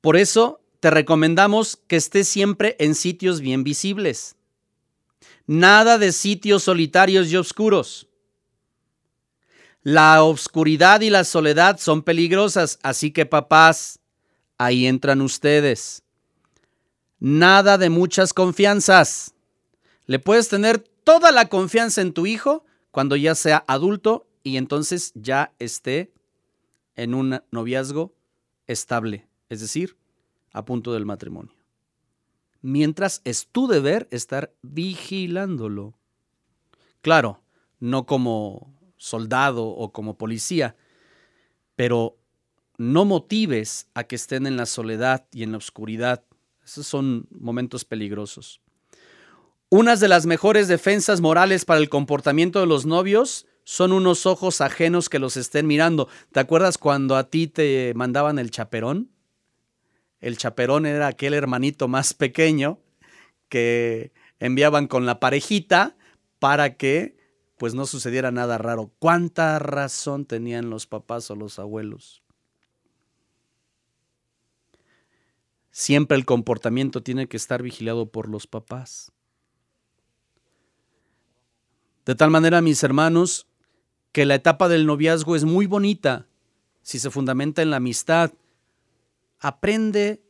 [0.00, 4.36] Por eso te recomendamos que estés siempre en sitios bien visibles.
[5.46, 8.08] Nada de sitios solitarios y oscuros.
[9.82, 13.98] La oscuridad y la soledad son peligrosas, así que papás,
[14.58, 16.02] ahí entran ustedes.
[17.18, 19.34] Nada de muchas confianzas.
[20.06, 25.12] Le puedes tener toda la confianza en tu hijo cuando ya sea adulto y entonces
[25.14, 26.12] ya esté
[26.96, 28.14] en un noviazgo
[28.66, 29.99] estable, es decir,
[30.52, 31.54] a punto del matrimonio.
[32.62, 35.94] Mientras es tu deber estar vigilándolo.
[37.00, 37.42] Claro,
[37.78, 40.76] no como soldado o como policía,
[41.74, 42.18] pero
[42.76, 46.24] no motives a que estén en la soledad y en la oscuridad
[46.64, 48.60] esos son momentos peligrosos.
[49.70, 54.60] Unas de las mejores defensas morales para el comportamiento de los novios son unos ojos
[54.60, 56.08] ajenos que los estén mirando.
[56.32, 59.10] ¿Te acuerdas cuando a ti te mandaban el chaperón?
[60.20, 62.78] El chaperón era aquel hermanito más pequeño
[63.48, 65.96] que enviaban con la parejita
[66.38, 67.18] para que
[67.56, 68.90] pues no sucediera nada raro.
[68.98, 72.22] ¿Cuánta razón tenían los papás o los abuelos?
[75.70, 79.12] Siempre el comportamiento tiene que estar vigilado por los papás.
[82.06, 83.46] De tal manera, mis hermanos,
[84.12, 86.26] que la etapa del noviazgo es muy bonita
[86.82, 88.32] si se fundamenta en la amistad.
[89.40, 90.22] Aprende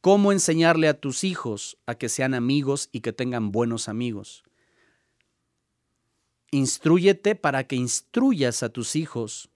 [0.00, 4.44] cómo enseñarle a tus hijos a que sean amigos y que tengan buenos amigos.
[6.50, 9.50] Instrúyete para que instruyas a tus hijos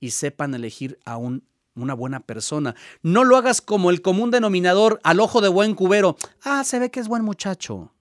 [0.00, 1.44] y sepan elegir a un
[1.74, 2.74] una buena persona.
[3.02, 6.16] No lo hagas como el común denominador al ojo de buen cubero.
[6.42, 7.92] Ah, se ve que es buen muchacho.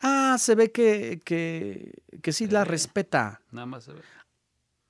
[0.00, 3.40] Ah, se ve que, que, que sí la respeta.
[3.50, 4.00] Nada más se ve.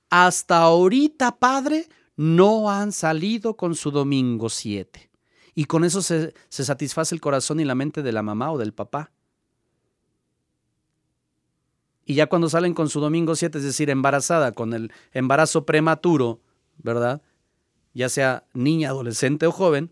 [0.09, 5.09] Hasta ahorita, padre, no han salido con su domingo 7.
[5.55, 8.73] Y con eso se, satisface el corazón y la mente de la mamá o del
[8.73, 9.11] papá.
[12.05, 16.41] Y ya cuando salen con su domingo 7, es decir, embarazada, con el embarazo prematuro,
[16.77, 17.21] ¿verdad?
[17.93, 19.91] ya sea niña, adolescente o joven,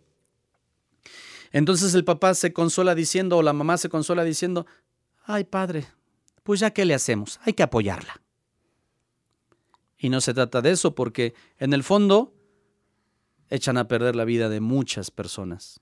[1.51, 4.65] entonces el papá se consola diciendo o la mamá se consola diciendo,
[5.23, 5.85] ay padre,
[6.43, 8.20] pues ya qué le hacemos, hay que apoyarla.
[10.01, 12.33] Y no se trata de eso porque en el fondo
[13.51, 15.79] echan a perder la vida de muchas personas.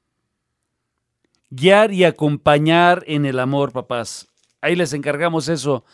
[1.49, 4.27] Guiar y acompañar en el amor, papás.
[4.59, 5.85] Ahí les encargamos eso.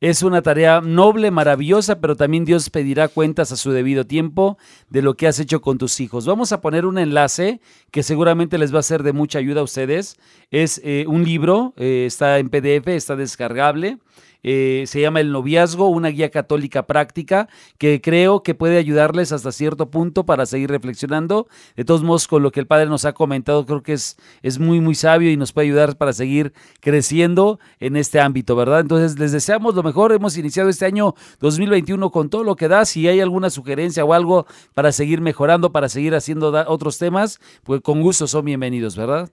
[0.00, 4.56] Es una tarea noble, maravillosa, pero también Dios pedirá cuentas a su debido tiempo
[4.88, 6.24] de lo que has hecho con tus hijos.
[6.24, 7.60] Vamos a poner un enlace
[7.90, 10.16] que seguramente les va a ser de mucha ayuda a ustedes.
[10.50, 13.98] Es eh, un libro, eh, está en PDF, está descargable.
[14.44, 19.50] Eh, se llama El Noviazgo, una guía católica práctica que creo que puede ayudarles hasta
[19.50, 21.48] cierto punto para seguir reflexionando.
[21.74, 24.58] De todos modos, con lo que el Padre nos ha comentado, creo que es, es
[24.58, 28.80] muy, muy sabio y nos puede ayudar para seguir creciendo en este ámbito, ¿verdad?
[28.80, 30.12] Entonces, les deseamos lo mejor.
[30.12, 32.84] Hemos iniciado este año 2021 con todo lo que da.
[32.84, 37.80] Si hay alguna sugerencia o algo para seguir mejorando, para seguir haciendo otros temas, pues
[37.80, 39.30] con gusto son bienvenidos, ¿verdad?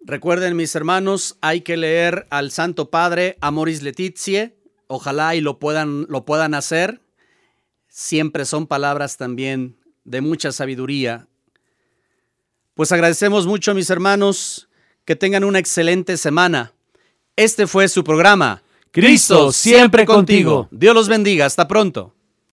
[0.00, 4.56] Recuerden, mis hermanos, hay que leer al Santo Padre Amoris Letizie.
[4.86, 7.00] Ojalá y lo puedan, lo puedan hacer.
[7.88, 11.26] Siempre son palabras también de mucha sabiduría.
[12.74, 14.68] Pues agradecemos mucho, mis hermanos,
[15.04, 16.72] que tengan una excelente semana.
[17.34, 18.62] Este fue su programa.
[18.90, 20.68] Cristo siempre contigo.
[20.70, 21.44] Dios los bendiga.
[21.44, 22.14] Hasta pronto.